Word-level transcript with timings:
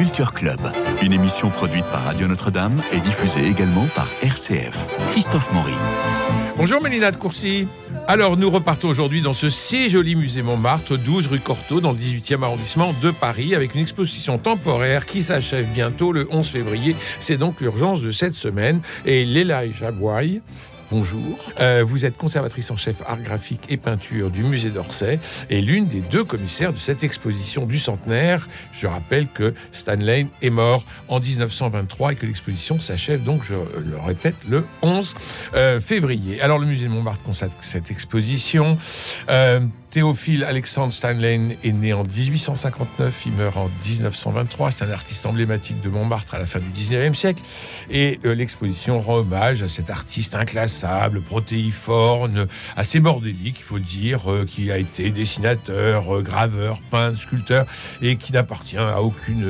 Culture 0.00 0.32
Club, 0.32 0.60
une 1.02 1.12
émission 1.12 1.50
produite 1.50 1.84
par 1.92 2.04
Radio 2.04 2.26
Notre-Dame 2.26 2.80
et 2.90 3.00
diffusée 3.00 3.44
également 3.44 3.86
par 3.94 4.08
RCF. 4.22 4.88
Christophe 5.10 5.52
Maury. 5.52 5.74
Bonjour 6.56 6.82
Mélina 6.82 7.10
de 7.10 7.18
Courcy. 7.18 7.68
Alors 8.08 8.38
nous 8.38 8.48
repartons 8.48 8.88
aujourd'hui 8.88 9.20
dans 9.20 9.34
ce 9.34 9.50
si 9.50 9.90
joli 9.90 10.14
musée 10.14 10.40
Montmartre, 10.40 10.96
12 10.96 11.26
rue 11.26 11.40
Cortot, 11.40 11.82
dans 11.82 11.92
le 11.92 11.98
18e 11.98 12.42
arrondissement 12.42 12.94
de 13.02 13.10
Paris, 13.10 13.54
avec 13.54 13.74
une 13.74 13.82
exposition 13.82 14.38
temporaire 14.38 15.04
qui 15.04 15.20
s'achève 15.20 15.66
bientôt 15.66 16.12
le 16.12 16.26
11 16.30 16.48
février. 16.48 16.96
C'est 17.18 17.36
donc 17.36 17.60
l'urgence 17.60 18.00
de 18.00 18.10
cette 18.10 18.32
semaine. 18.32 18.80
Et 19.04 19.26
Léla 19.26 19.70
Jabouaille, 19.70 20.40
Bonjour. 20.90 21.38
Euh, 21.60 21.84
vous 21.86 22.04
êtes 22.04 22.16
conservatrice 22.16 22.68
en 22.72 22.76
chef 22.76 23.00
art 23.06 23.20
graphique 23.20 23.62
et 23.68 23.76
peinture 23.76 24.28
du 24.28 24.42
musée 24.42 24.70
d'Orsay 24.70 25.20
et 25.48 25.60
l'une 25.60 25.86
des 25.86 26.00
deux 26.00 26.24
commissaires 26.24 26.72
de 26.72 26.78
cette 26.78 27.04
exposition 27.04 27.64
du 27.64 27.78
centenaire. 27.78 28.48
Je 28.72 28.88
rappelle 28.88 29.28
que 29.28 29.54
Stanley 29.70 30.26
est 30.42 30.50
mort 30.50 30.84
en 31.06 31.20
1923 31.20 32.12
et 32.12 32.14
que 32.16 32.26
l'exposition 32.26 32.80
s'achève 32.80 33.22
donc, 33.22 33.44
je 33.44 33.54
le 33.54 34.00
répète, 34.04 34.34
le 34.48 34.66
11 34.82 35.14
euh, 35.54 35.78
février. 35.78 36.40
Alors 36.40 36.58
le 36.58 36.66
musée 36.66 36.86
de 36.86 36.90
Montmartre 36.90 37.22
consacre 37.22 37.54
cette 37.60 37.92
exposition. 37.92 38.76
Euh, 39.28 39.60
Théophile 39.90 40.44
Alexandre 40.44 40.92
Stanley 40.92 41.58
est 41.64 41.72
né 41.72 41.92
en 41.92 42.04
1859, 42.04 43.22
il 43.26 43.32
meurt 43.32 43.56
en 43.56 43.68
1923. 43.84 44.70
C'est 44.70 44.84
un 44.84 44.90
artiste 44.90 45.26
emblématique 45.26 45.80
de 45.80 45.88
Montmartre 45.88 46.34
à 46.34 46.38
la 46.38 46.46
fin 46.46 46.60
du 46.60 46.68
19e 46.68 47.14
siècle. 47.14 47.42
Et 47.90 48.20
euh, 48.24 48.32
l'exposition 48.32 49.00
rend 49.00 49.16
hommage 49.16 49.64
à 49.64 49.68
cet 49.68 49.90
artiste 49.90 50.36
inclassable, 50.36 51.20
protéiforme, 51.20 52.46
assez 52.76 53.00
bordélique, 53.00 53.56
il 53.58 53.64
faut 53.64 53.80
dire, 53.80 54.30
euh, 54.30 54.44
qui 54.46 54.70
a 54.70 54.78
été 54.78 55.10
dessinateur, 55.10 56.18
euh, 56.18 56.22
graveur, 56.22 56.80
peintre, 56.82 57.18
sculpteur, 57.18 57.66
et 58.00 58.14
qui 58.14 58.32
n'appartient 58.32 58.76
à 58.76 59.02
aucune, 59.02 59.44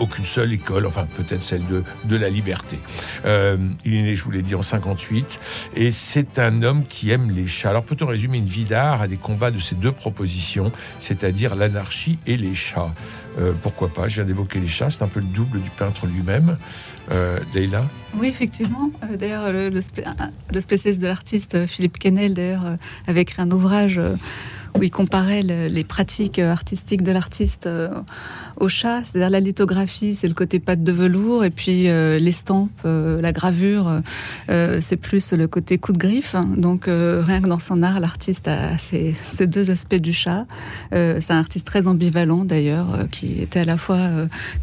aucune, 0.00 0.24
seule 0.24 0.52
école, 0.52 0.84
enfin 0.84 1.06
peut-être 1.16 1.44
celle 1.44 1.64
de, 1.68 1.84
de 2.06 2.16
la 2.16 2.28
liberté. 2.28 2.76
il 3.24 3.94
est 3.94 4.02
né, 4.02 4.16
je 4.16 4.24
vous 4.24 4.32
l'ai 4.32 4.42
dit, 4.42 4.56
en 4.56 4.62
58, 4.62 5.38
et 5.76 5.92
c'est 5.92 6.40
un 6.40 6.64
homme 6.64 6.84
qui 6.86 7.12
aime 7.12 7.30
les 7.30 7.46
chats. 7.46 7.70
Alors 7.70 7.84
peut-on 7.84 8.06
résumer 8.06 8.38
une 8.38 8.46
vie 8.46 8.64
d'art 8.64 9.02
à 9.02 9.06
des 9.06 9.16
combat 9.28 9.50
de 9.50 9.58
ces 9.58 9.74
deux 9.74 9.92
propositions, 9.92 10.72
c'est-à-dire 10.98 11.54
l'anarchie 11.54 12.18
et 12.26 12.38
les 12.38 12.54
chats. 12.54 12.94
Euh, 13.38 13.52
pourquoi 13.60 13.88
pas? 13.88 14.08
Je 14.08 14.14
viens 14.16 14.24
d'évoquer 14.24 14.58
les 14.58 14.66
chats, 14.66 14.88
c'est 14.88 15.02
un 15.02 15.08
peu 15.08 15.20
le 15.20 15.26
double 15.26 15.60
du 15.60 15.68
peintre 15.68 16.06
lui-même. 16.06 16.56
Euh, 17.10 17.38
Oui, 18.16 18.28
effectivement. 18.28 18.90
Euh, 19.02 19.16
d'ailleurs, 19.18 19.52
le, 19.52 19.68
le, 19.68 20.60
spécialiste 20.60 21.02
de 21.02 21.06
l'artiste, 21.06 21.66
Philippe 21.66 21.98
Kennel, 21.98 22.32
d'ailleurs, 22.32 22.78
avait 23.06 23.20
écrit 23.22 23.42
un 23.42 23.50
ouvrage 23.50 24.00
où 24.78 24.82
il 24.82 24.90
comparait 24.90 25.42
les 25.42 25.84
pratiques 25.84 26.38
artistiques 26.38 27.02
de 27.02 27.12
l'artiste 27.12 27.66
euh, 27.66 27.88
au 28.56 28.68
chat, 28.68 29.02
c'est-à-dire 29.04 29.30
la 29.30 29.40
lithographie, 29.40 30.14
c'est 30.14 30.28
le 30.28 30.34
côté 30.34 30.58
pâte 30.58 30.82
de 30.82 30.92
velours, 30.92 31.44
et 31.44 31.50
puis 31.50 31.88
euh, 31.88 32.18
l'estampe, 32.18 32.70
euh, 32.84 33.20
la 33.20 33.32
gravure, 33.32 34.02
c'est 34.80 34.96
plus 34.96 35.32
le 35.32 35.46
côté 35.46 35.78
coup 35.78 35.92
de 35.92 35.98
griffe. 35.98 36.34
Donc 36.56 36.84
rien 36.86 37.40
que 37.40 37.48
dans 37.48 37.58
son 37.58 37.82
art, 37.82 38.00
l'artiste 38.00 38.48
a 38.48 38.78
ces, 38.78 39.14
deux 39.46 39.70
aspects 39.70 39.94
du 39.96 40.12
chat. 40.12 40.46
c'est 40.92 41.30
un 41.30 41.38
artiste 41.38 41.66
très 41.66 41.86
ambivalent 41.86 42.44
d'ailleurs, 42.44 43.08
qui 43.10 43.40
était 43.42 43.60
à 43.60 43.64
la 43.64 43.76
fois 43.76 43.98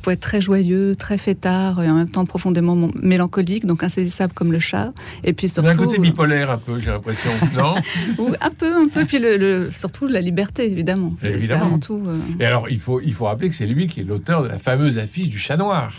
pour 0.01 0.11
être 0.11 0.19
très 0.19 0.41
joyeux, 0.41 0.95
très 0.95 1.17
fêtard, 1.17 1.81
et 1.81 1.89
en 1.89 1.95
même 1.95 2.09
temps 2.09 2.25
profondément 2.25 2.89
mélancolique, 3.01 3.65
donc 3.65 3.83
insaisissable 3.83 4.33
comme 4.33 4.51
le 4.51 4.59
chat. 4.59 4.93
Et 5.23 5.33
puis 5.33 5.49
surtout 5.49 5.69
un 5.69 5.75
côté 5.75 5.97
bipolaire 5.97 6.51
un 6.51 6.57
peu, 6.57 6.79
j'ai 6.79 6.91
l'impression, 6.91 7.31
non? 7.55 7.75
Un 8.41 8.49
peu, 8.49 8.75
un 8.75 8.87
peu. 8.87 9.05
Puis 9.05 9.19
le, 9.19 9.69
surtout 9.75 10.04
la 10.13 10.21
liberté, 10.21 10.65
évidemment. 10.69 11.13
C'est 11.17 11.51
avant 11.51 11.79
tout. 11.79 12.01
Euh, 12.07 12.19
Et 12.39 12.45
alors, 12.45 12.69
il 12.69 12.79
faut, 12.79 13.01
il 13.01 13.13
faut 13.13 13.25
rappeler 13.25 13.49
que 13.49 13.55
c'est 13.55 13.65
lui 13.65 13.87
qui 13.87 14.01
est 14.01 14.03
l'auteur 14.03 14.43
de 14.43 14.47
la 14.47 14.57
fameuse 14.57 14.97
affiche 14.97 15.29
du 15.29 15.37
chat 15.39 15.57
noir. 15.57 15.93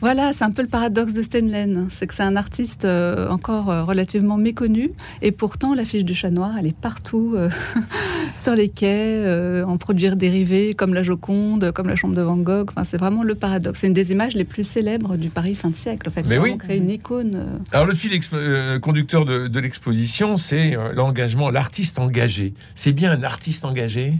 Voilà, 0.00 0.32
c'est 0.32 0.44
un 0.44 0.50
peu 0.50 0.62
le 0.62 0.68
paradoxe 0.68 1.14
de 1.14 1.22
Stenlen. 1.22 1.88
C'est 1.90 2.06
que 2.06 2.14
c'est 2.14 2.22
un 2.22 2.36
artiste 2.36 2.84
euh, 2.84 3.28
encore 3.28 3.70
euh, 3.70 3.84
relativement 3.84 4.36
méconnu. 4.36 4.90
Et 5.22 5.32
pourtant, 5.32 5.74
l'affiche 5.74 6.04
du 6.04 6.14
chat 6.14 6.30
noir, 6.30 6.52
elle 6.58 6.66
est 6.66 6.76
partout, 6.76 7.36
sur 8.34 8.54
les 8.54 8.68
quais, 8.68 9.62
en 9.66 9.76
produits 9.78 10.14
dérivés, 10.16 10.74
comme 10.74 10.92
la 10.92 11.02
Joconde, 11.02 11.72
comme 11.72 11.88
la 11.88 11.96
chambre 11.96 12.14
de 12.14 12.22
Van 12.22 12.36
Gogh. 12.36 12.70
Enfin, 12.70 12.84
c'est 12.84 12.98
vraiment 12.98 13.22
le 13.22 13.34
paradoxe. 13.34 13.80
C'est 13.80 13.86
une 13.86 13.92
des 13.92 14.12
images 14.12 14.34
les 14.34 14.44
plus 14.44 14.64
célèbres 14.66 15.16
du 15.16 15.30
Paris 15.30 15.54
fin 15.54 15.70
de 15.70 15.76
siècle. 15.76 16.08
En 16.08 16.12
fait, 16.12 16.28
Mais 16.28 16.38
oui. 16.38 16.58
créé 16.58 16.76
une 16.76 16.90
icône. 16.90 17.46
Alors, 17.72 17.86
le 17.86 17.94
fil 17.94 18.12
conducteur 18.80 19.24
de, 19.24 19.48
de 19.48 19.60
l'exposition, 19.60 20.36
c'est 20.36 20.76
l'engagement, 20.94 21.50
l'artiste 21.50 21.98
engagé. 21.98 22.54
C'est 22.74 22.92
bien 22.92 23.10
un 23.10 23.22
artiste 23.22 23.64
engagé? 23.64 24.14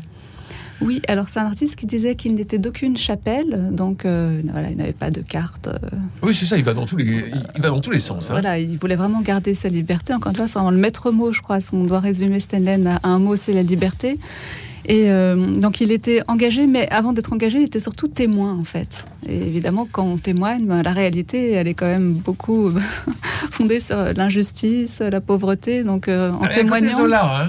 Oui, 0.81 1.01
alors 1.09 1.29
c'est 1.29 1.41
un 1.41 1.47
artiste 1.47 1.77
qui 1.77 1.87
disait 1.87 2.15
qu'il 2.15 2.35
n'était 2.35 2.59
d'aucune 2.59 2.97
chapelle, 2.97 3.69
donc 3.71 4.05
euh, 4.05 4.41
voilà, 4.51 4.71
il 4.71 4.77
n'avait 4.77 4.93
pas 4.93 5.11
de 5.11 5.21
carte. 5.21 5.69
Euh. 5.69 5.79
Oui, 6.23 6.35
c'est 6.35 6.47
ça, 6.47 6.57
il 6.57 6.65
va 6.65 6.75
dans 6.75 6.87
tous 6.87 6.97
les, 6.97 7.25
il 7.55 7.63
va 7.63 7.69
dans 7.69 7.81
tous 7.81 7.91
les 7.91 8.01
sens. 8.01 8.31
Hein. 8.31 8.35
Voilà, 8.35 8.59
il 8.59 8.77
voulait 8.79 8.97
vraiment 8.97 9.21
garder 9.21 9.55
sa 9.55 9.69
liberté. 9.69 10.13
Encore 10.13 10.31
une 10.31 10.37
fois, 10.37 10.49
c'est 10.49 10.55
vraiment 10.55 10.71
le 10.71 10.79
maître 10.79 11.11
mot, 11.11 11.33
je 11.33 11.43
crois. 11.43 11.61
Si 11.61 11.73
on 11.75 11.85
doit 11.85 12.01
résumer 12.01 12.41
Stenlen 12.41 12.87
à 12.87 13.01
un 13.05 13.19
mot, 13.19 13.37
c'est 13.37 13.53
la 13.53 13.63
liberté. 13.63 14.19
Et 14.87 15.11
euh, 15.11 15.37
donc 15.37 15.81
il 15.81 15.91
était 15.93 16.21
engagé, 16.29 16.67
mais 16.67 16.91
avant 16.91 17.15
d'être 17.15 17.33
engagé, 17.33 17.59
il 17.59 17.65
était 17.65 17.81
surtout 17.81 18.07
témoin 18.07 18.53
en 18.53 18.65
fait. 18.65 19.07
Et 19.27 19.37
évidemment, 19.37 19.89
quand 19.91 20.05
on 20.05 20.19
témoigne, 20.19 20.67
ben, 20.67 20.83
la 20.83 20.93
réalité, 20.93 21.53
elle 21.53 21.69
est 21.69 21.75
quand 21.75 21.87
même 21.87 22.13
beaucoup 22.13 22.71
fondée 23.51 23.81
sur 23.81 23.97
l'injustice, 24.15 24.99
la 24.99 25.23
pauvreté. 25.23 25.85
Donc 25.85 26.09
en 26.09 26.47
témoignant. 26.55 27.07
Hein. 27.11 27.49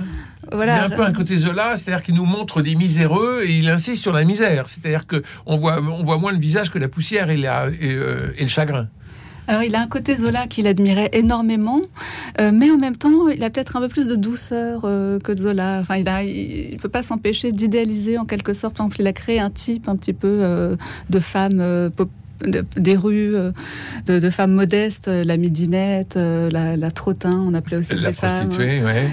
Voilà. 0.52 0.76
Il 0.76 0.78
y 0.78 0.80
a 0.80 0.86
un 0.86 0.90
peu 0.90 1.04
un 1.04 1.14
côté 1.14 1.38
Zola, 1.38 1.76
c'est-à-dire 1.76 2.04
qu'il 2.04 2.16
nous 2.16 2.26
montre 2.26 2.62
des 2.62 2.76
miséreux 2.76 3.44
et 3.46 3.58
il 3.58 3.70
insiste 3.70 4.02
sur 4.02 4.14
la 4.14 4.24
misère. 4.24 4.70
C'est-à-dire 4.70 5.06
qu'on 5.08 5.58
voit, 5.58 5.82
on 5.82 6.04
voit 6.04 6.18
moins 6.18 6.32
le 6.32 6.40
visage 6.40 6.72
que 6.72 6.80
la 6.80 6.88
poussière 6.88 7.30
et, 7.30 7.42
euh, 7.46 8.32
et, 8.38 8.42
le 8.44 8.48
chagrin. 8.48 8.88
Alors, 9.48 9.62
il 9.62 9.76
a 9.76 9.82
un 9.82 9.88
côté 9.88 10.16
Zola 10.16 10.48
qu'il 10.48 10.66
admirait 10.66 11.10
énormément, 11.14 11.82
euh, 12.42 12.52
mais 12.52 12.72
en 12.72 12.78
même 12.78 12.96
temps, 12.96 13.30
il 13.30 13.44
a 13.44 13.50
peut-être 13.52 13.76
un 13.76 13.82
peu 13.82 13.90
plus 13.90 14.08
de 14.08 14.16
douceur 14.16 14.82
euh, 14.86 15.20
que 15.20 15.36
Zola. 15.36 15.80
Enfin, 15.80 15.98
il 15.98 16.06
ne 16.06 16.72
il 16.72 16.78
peut 16.78 16.90
pas 16.90 17.04
s'empêcher 17.04 17.52
d'idéaliser 17.52 18.18
en 18.18 18.26
quelque 18.26 18.54
sorte. 18.54 18.80
Il 18.98 19.06
a 19.06 19.14
créé 19.14 19.40
un 19.40 19.52
type 19.52 19.88
un 19.88 19.96
petit 19.96 20.14
peu 20.14 20.76
de 21.10 21.20
femme 21.20 21.92
des 22.44 22.96
rues 22.96 23.36
euh, 23.36 23.52
de, 24.06 24.30
femmes 24.30 24.54
modestes, 24.54 25.08
euh, 25.08 25.24
la 25.24 25.38
midinette, 25.38 26.18
euh, 26.18 26.50
la, 26.50 26.76
la 26.76 26.92
trottin, 26.92 27.44
on 27.48 27.54
appelait 27.54 27.78
aussi 27.78 27.96
la 27.96 28.10
ces 28.10 28.14
femmes. 28.14 28.50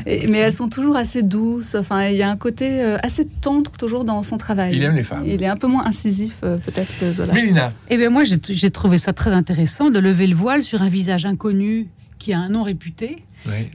mais 0.06 0.38
elles 0.38 0.52
sont 0.52 0.68
toujours 0.68 0.96
assez 0.96 1.22
douces. 1.22 1.74
Enfin, 1.74 2.08
il 2.08 2.16
y 2.16 2.22
a 2.22 2.30
un 2.30 2.36
côté 2.36 2.82
assez 3.02 3.26
tendre 3.26 3.70
toujours 3.72 4.04
dans 4.04 4.22
son 4.22 4.36
travail. 4.36 4.76
Il 4.76 4.82
aime 4.82 4.96
les 4.96 5.02
femmes. 5.02 5.24
Il 5.26 5.42
est 5.42 5.46
un 5.46 5.56
peu 5.56 5.66
moins 5.66 5.86
incisif 5.86 6.40
peut-être 6.40 6.98
que 6.98 7.12
Zola. 7.12 7.32
Mélina. 7.32 7.72
Eh 7.90 7.96
bien 7.96 8.10
moi 8.10 8.22
j'ai 8.24 8.70
trouvé 8.70 8.98
ça 8.98 9.12
très 9.12 9.32
intéressant 9.32 9.90
de 9.90 9.98
lever 9.98 10.26
le 10.26 10.34
voile 10.34 10.62
sur 10.62 10.82
un 10.82 10.88
visage 10.88 11.26
inconnu 11.26 11.88
qui 12.22 12.32
a 12.32 12.38
un 12.38 12.48
nom 12.48 12.62
réputé 12.62 13.24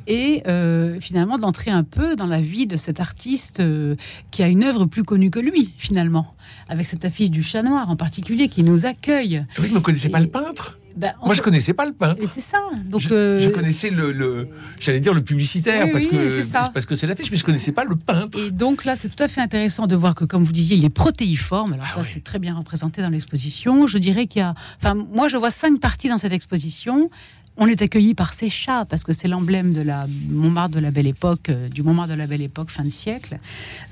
et 0.07 0.41
euh, 0.47 1.01
finalement 1.01 1.37
d'entrer 1.37 1.69
un 1.69 1.83
peu 1.83 2.15
dans 2.15 2.27
la 2.27 2.39
vie 2.39 2.65
de 2.65 2.77
cet 2.77 3.01
artiste 3.01 3.59
euh, 3.59 3.97
qui 4.31 4.41
a 4.41 4.47
une 4.47 4.63
œuvre 4.63 4.85
plus 4.85 5.03
connue 5.03 5.29
que 5.29 5.39
lui, 5.39 5.73
finalement, 5.77 6.33
avec 6.69 6.85
cette 6.85 7.03
affiche 7.03 7.29
du 7.29 7.43
chat 7.43 7.61
noir 7.61 7.89
en 7.89 7.97
particulier 7.97 8.47
qui 8.47 8.63
nous 8.63 8.85
accueille. 8.85 9.41
Oui, 9.57 9.63
mais 9.63 9.67
vous 9.67 9.75
ne 9.75 9.79
connaissez 9.81 10.07
pas 10.07 10.21
le 10.21 10.27
peintre? 10.27 10.79
ben, 10.95 11.13
Moi, 11.25 11.33
je 11.33 11.41
connaissais 11.41 11.73
pas 11.73 11.85
le 11.85 11.91
peintre. 11.91 12.23
C'est 12.33 12.39
ça. 12.39 12.59
Donc, 12.85 13.01
je, 13.01 13.09
euh, 13.11 13.49
connaissais 13.49 13.89
le, 13.89 14.47
j'allais 14.79 15.01
dire 15.01 15.13
le 15.13 15.21
publicitaire 15.21 15.89
parce 15.91 16.05
que 16.05 16.29
c'est 16.29 16.49
parce 16.73 16.85
que 16.85 16.95
c'est 16.95 17.05
l'affiche, 17.05 17.29
mais 17.29 17.37
je 17.37 17.43
connaissais 17.43 17.73
pas 17.73 17.83
le 17.83 17.97
peintre. 17.97 18.39
Et 18.39 18.51
donc 18.51 18.85
là, 18.85 18.95
c'est 18.95 19.09
tout 19.09 19.21
à 19.21 19.27
fait 19.27 19.41
intéressant 19.41 19.87
de 19.87 19.95
voir 19.97 20.15
que, 20.15 20.23
comme 20.23 20.45
vous 20.45 20.53
disiez, 20.53 20.77
il 20.77 20.85
est 20.85 20.89
protéiforme. 20.89 21.73
Alors 21.73 21.87
ah 21.89 21.95
ça, 21.95 22.03
c'est 22.05 22.23
très 22.23 22.39
bien 22.39 22.55
représenté 22.55 23.01
dans 23.01 23.09
l'exposition. 23.09 23.87
Je 23.87 23.97
dirais 23.97 24.27
qu'il 24.27 24.41
y 24.41 24.45
a, 24.45 24.55
enfin, 24.81 24.95
moi, 24.95 25.27
je 25.27 25.35
vois 25.35 25.51
cinq 25.51 25.81
parties 25.81 26.07
dans 26.07 26.17
cette 26.17 26.31
exposition 26.31 27.09
on 27.57 27.67
est 27.67 27.81
accueilli 27.81 28.13
par 28.13 28.33
ces 28.33 28.49
chats 28.49 28.85
parce 28.85 29.03
que 29.03 29.13
c'est 29.13 29.27
l'emblème 29.27 29.73
de 29.73 29.81
la 29.81 30.05
Montmartre 30.29 30.75
de 30.75 30.79
la 30.79 30.91
Belle 30.91 31.07
Époque, 31.07 31.49
euh, 31.49 31.67
du 31.67 31.81
Montmartre 31.81 32.11
de 32.11 32.17
la 32.17 32.27
Belle 32.27 32.43
Époque, 32.43 32.69
fin 32.69 32.83
de 32.83 32.91
siècle. 32.91 33.39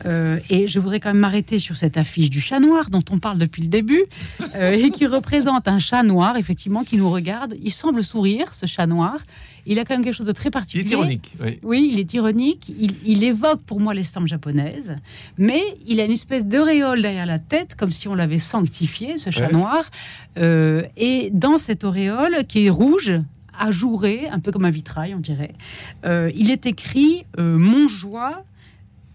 Euh, 0.05 0.39
et 0.49 0.67
je 0.67 0.79
voudrais 0.79 0.99
quand 0.99 1.09
même 1.09 1.19
m'arrêter 1.19 1.57
sur 1.57 1.75
cette 1.75 1.97
affiche 1.97 2.29
du 2.29 2.41
chat 2.41 2.59
noir 2.59 2.89
dont 2.89 3.03
on 3.09 3.17
parle 3.17 3.39
depuis 3.39 3.63
le 3.63 3.67
début 3.67 4.03
euh, 4.55 4.71
et 4.71 4.91
qui 4.91 5.07
représente 5.07 5.67
un 5.67 5.79
chat 5.79 6.03
noir, 6.03 6.37
effectivement, 6.37 6.83
qui 6.83 6.97
nous 6.97 7.09
regarde. 7.09 7.55
Il 7.61 7.71
semble 7.71 8.03
sourire, 8.03 8.53
ce 8.53 8.67
chat 8.67 8.85
noir. 8.85 9.17
Il 9.65 9.79
a 9.79 9.85
quand 9.85 9.95
même 9.95 10.03
quelque 10.03 10.15
chose 10.15 10.27
de 10.27 10.31
très 10.31 10.51
particulier. 10.51 10.85
Il 10.85 10.91
est 10.91 10.93
ironique. 10.93 11.33
Oui, 11.63 11.89
il 11.91 11.99
est 11.99 12.13
ironique. 12.13 12.71
Il, 13.03 13.23
évoque 13.23 13.61
pour 13.61 13.79
moi 13.79 13.95
l'estampe 13.95 14.27
japonaise, 14.27 14.95
mais 15.39 15.63
il 15.87 15.99
a 15.99 16.05
une 16.05 16.11
espèce 16.11 16.45
d'auréole 16.45 17.01
derrière 17.01 17.25
la 17.25 17.39
tête, 17.39 17.73
comme 17.73 17.89
si 17.89 18.07
on 18.07 18.13
l'avait 18.13 18.37
sanctifié, 18.37 19.17
ce 19.17 19.31
chat 19.31 19.51
noir. 19.51 19.89
et 20.37 21.31
dans 21.33 21.57
cette 21.57 21.83
auréole 21.83 22.45
qui 22.47 22.67
est 22.67 22.69
rouge, 22.69 23.19
ajouré, 23.59 24.27
un 24.29 24.39
peu 24.39 24.51
comme 24.51 24.65
un 24.65 24.69
vitrail, 24.69 25.13
on 25.15 25.19
dirait. 25.19 25.53
Euh, 26.05 26.31
il 26.35 26.51
est 26.51 26.65
écrit 26.65 27.25
euh, 27.39 27.57
Montjoie, 27.57 28.43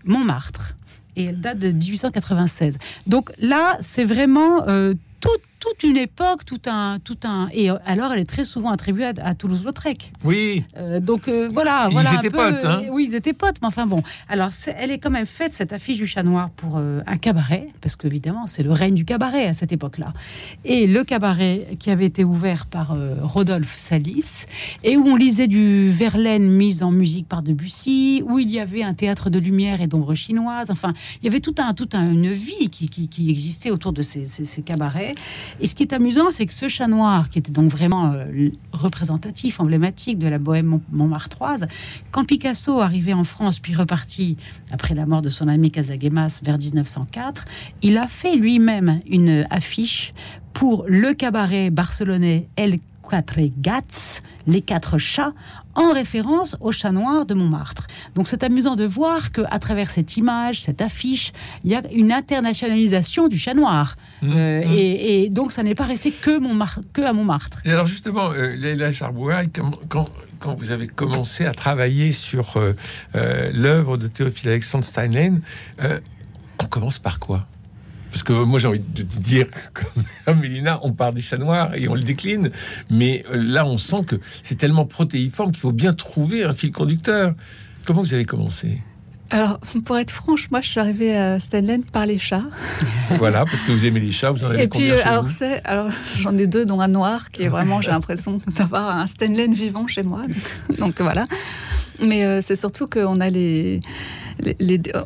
Montmartre. 0.05 0.75
Et 1.17 1.25
elle 1.25 1.41
date 1.41 1.59
de 1.59 1.71
1896. 1.73 2.79
Donc 3.07 3.33
là, 3.39 3.77
c'est 3.81 4.05
vraiment 4.05 4.69
euh, 4.69 4.95
tout 5.21 5.29
toute 5.61 5.83
une 5.83 5.97
époque, 5.97 6.45
tout 6.45 6.61
un, 6.67 6.99
tout 6.99 7.19
un. 7.25 7.49
Et 7.53 7.71
alors, 7.85 8.13
elle 8.13 8.21
est 8.21 8.29
très 8.29 8.45
souvent 8.45 8.71
attribuée 8.71 9.13
à, 9.23 9.35
Toulouse-Lautrec. 9.35 10.13
Oui. 10.25 10.65
donc 11.01 11.29
voilà, 11.29 11.87
ils 11.89 11.93
voilà. 11.93 12.11
Ils 12.13 12.17
étaient 12.17 12.31
potes, 12.31 12.65
hein. 12.65 12.83
Oui, 12.91 13.07
ils 13.09 13.15
étaient 13.15 13.33
potes, 13.33 13.57
mais 13.61 13.69
enfin 13.69 13.87
bon. 13.87 14.03
Alors, 14.29 14.51
elle 14.77 14.91
est 14.91 14.99
quand 14.99 15.11
même 15.11 15.27
faite 15.27 15.55
cette 15.55 15.73
affiche 15.73 15.99
du 15.99 16.07
chat 16.07 16.23
noir 16.23 16.51
pour 16.51 16.79
un 16.79 17.17
cabaret, 17.17 17.69
parce 17.81 17.97
qu'évidemment, 17.97 18.47
c'est 18.47 18.63
le 18.63 18.73
règne 18.73 18.95
du 18.95 19.05
cabaret 19.05 19.47
à 19.47 19.55
cette 19.55 19.73
époque-là. 19.73 20.09
Et 20.65 20.87
le 20.87 21.05
cabaret 21.05 21.69
qui 21.79 21.91
avait 21.91 22.07
été 22.07 22.25
ouvert 22.25 22.67
par 22.67 22.97
Rodolphe 23.23 23.77
Salis 23.77 24.47
et 24.83 24.97
où 24.97 25.07
on 25.07 25.17
lisait 25.17 25.47
du 25.47 25.91
Verlaine 25.91 26.49
mis 26.49 26.83
en 26.83 26.91
musique 26.91 27.29
par 27.29 27.43
Debussy, 27.43 28.23
où 28.27 28.39
il 28.39 28.51
y 28.51 28.59
avait 28.59 28.83
un 28.83 28.95
théâtre 28.95 29.31
de 29.31 29.39
lumière 29.39 29.81
et 29.81 29.87
d'ombre 29.87 30.15
chinoise. 30.15 30.71
Enfin, 30.71 30.95
il 31.21 31.27
y 31.27 31.29
avait 31.29 31.41
tout 31.41 31.55
un, 31.59 31.75
tout 31.75 31.89
un, 31.93 32.11
une 32.11 32.33
vie 32.33 32.71
qui, 32.71 32.89
qui, 32.89 33.31
existait 33.31 33.71
autour 33.71 33.93
de 33.93 34.03
ces, 34.03 34.27
ces, 34.27 34.63
cabarets. 34.63 35.15
Et 35.61 35.67
ce 35.67 35.75
qui 35.75 35.83
est 35.83 35.93
amusant, 35.93 36.31
c'est 36.31 36.47
que 36.47 36.53
ce 36.53 36.69
chat 36.69 36.87
noir, 36.87 37.29
qui 37.31 37.39
était 37.39 37.53
donc 37.53 37.71
vraiment 37.71 38.13
euh, 38.13 38.51
représentatif, 38.73 39.61
emblématique 39.61 40.19
de 40.19 40.29
la 40.29 40.39
bohème 40.39 40.81
montmartroise, 40.93 41.67
quand 42.11 42.25
Picasso 42.25 42.81
arrivait 42.81 43.13
en 43.13 43.25
France 43.25 43.59
puis 43.59 43.75
reparti 43.75 44.37
après 44.71 44.95
la 44.95 45.07
mort 45.07 45.23
de 45.23 45.29
son 45.29 45.49
ami 45.49 45.71
Casagemas 45.71 46.41
vers 46.43 46.59
1904, 46.59 47.45
il 47.83 47.99
a 47.99 48.07
fait 48.07 48.37
lui-même 48.37 49.01
une 49.07 49.47
affiche 49.51 50.13
pour 50.53 50.85
le 50.89 51.15
cabaret 51.15 51.71
barcelonais 51.71 52.49
El 52.57 52.79
Quatre 53.09 53.41
Gats, 53.59 54.21
les 54.47 54.63
quatre 54.63 54.99
chats, 54.99 55.33
en 55.75 55.93
référence 55.93 56.57
au 56.61 56.73
chat 56.73 56.93
noir 56.93 57.27
de 57.27 57.35
Montmartre. 57.35 57.87
Donc 58.15 58.27
c'est 58.29 58.43
amusant 58.43 58.77
de 58.77 58.85
voir 58.85 59.33
que 59.33 59.43
à 59.51 59.59
travers 59.59 59.91
cette 59.91 60.17
image, 60.17 60.63
cette 60.63 60.83
affiche, 60.83 61.33
il 61.65 61.71
y 61.71 61.75
a 61.75 61.83
une 61.93 62.13
internationalisation 62.13 63.29
du 63.29 63.39
chat 63.39 63.55
noir. 63.55 63.97
Mmh, 64.23 64.33
euh, 64.35 64.65
mmh. 64.65 64.73
Et, 64.73 65.29
donc 65.31 65.53
ça 65.53 65.63
n'est 65.63 65.75
pas 65.75 65.85
resté 65.85 66.11
que, 66.11 66.39
Montmartre, 66.39 66.81
que 66.93 67.03
à 67.03 67.13
Montmartre. 67.13 67.63
Et 67.65 67.71
alors 67.71 67.87
justement, 67.87 68.31
euh, 68.33 68.55
Leila 68.57 68.91
quand, 69.89 70.09
quand, 70.39 70.55
vous 70.55 70.71
avez 70.71 70.87
commencé 70.87 71.47
à 71.47 71.55
travailler 71.55 72.13
sur 72.13 72.57
euh, 72.57 72.73
euh, 73.15 73.51
l'œuvre 73.53 73.97
de 73.97 74.09
Théophile 74.09 74.51
Alexandre 74.51 74.85
Steinlein, 74.85 75.39
on 76.59 76.67
commence 76.67 76.99
par 76.99 77.19
quoi? 77.19 77.47
Parce 78.11 78.23
que 78.23 78.33
moi 78.33 78.59
j'ai 78.59 78.69
envie 78.69 78.81
de 78.81 79.03
dire, 79.03 79.47
comme 80.25 80.39
Mélina, 80.41 80.81
on 80.83 80.93
parle 80.93 81.15
du 81.15 81.23
chat 81.23 81.37
noir 81.37 81.75
et 81.75 81.89
on 81.89 81.95
le 81.95 82.03
décline, 82.03 82.51
mais 82.91 83.25
euh, 83.31 83.37
là 83.37 83.67
on 83.67 83.79
sent 83.79 84.05
que 84.07 84.17
c'est 84.43 84.57
tellement 84.57 84.85
protéiforme 84.85 85.53
qu'il 85.53 85.61
faut 85.61 85.73
bien 85.73 85.93
trouver 85.93 86.45
un 86.45 86.55
fil 86.55 86.73
conducteur. 86.73 87.35
Comment 87.85 88.03
vous 88.03 88.15
avez 88.15 88.25
commencé? 88.25 88.83
Alors, 89.33 89.61
pour 89.85 89.97
être 89.97 90.11
franche, 90.11 90.51
moi, 90.51 90.61
je 90.61 90.69
suis 90.69 90.81
arrivée 90.81 91.17
à 91.17 91.39
Stanley 91.39 91.81
par 91.93 92.05
les 92.05 92.19
chats. 92.19 92.43
voilà, 93.19 93.45
parce 93.45 93.63
que 93.63 93.71
vous 93.71 93.87
aimez 93.87 94.01
les 94.01 94.11
chats, 94.11 94.33
vous 94.33 94.45
en 94.45 94.49
avez 94.51 94.65
Et 94.65 94.69
puis, 94.69 94.91
euh, 94.91 94.99
alors, 95.05 95.27
alors, 95.65 95.89
j'en 96.17 96.37
ai 96.37 96.49
deux, 96.49 96.67
dont 96.67 96.81
un 96.81 96.89
noir, 96.89 97.31
qui 97.31 97.45
est 97.45 97.49
vraiment, 97.49 97.81
j'ai 97.81 97.93
l'impression 97.93 98.41
d'avoir 98.57 98.97
un 98.97 99.07
Stanley 99.07 99.47
vivant 99.47 99.87
chez 99.87 100.03
moi. 100.03 100.23
Donc, 100.79 101.01
voilà. 101.01 101.27
Mais 102.03 102.25
euh, 102.27 102.41
c'est 102.43 102.57
surtout 102.57 102.89
qu'on 102.89 103.21
a 103.21 103.31
les, 103.31 103.81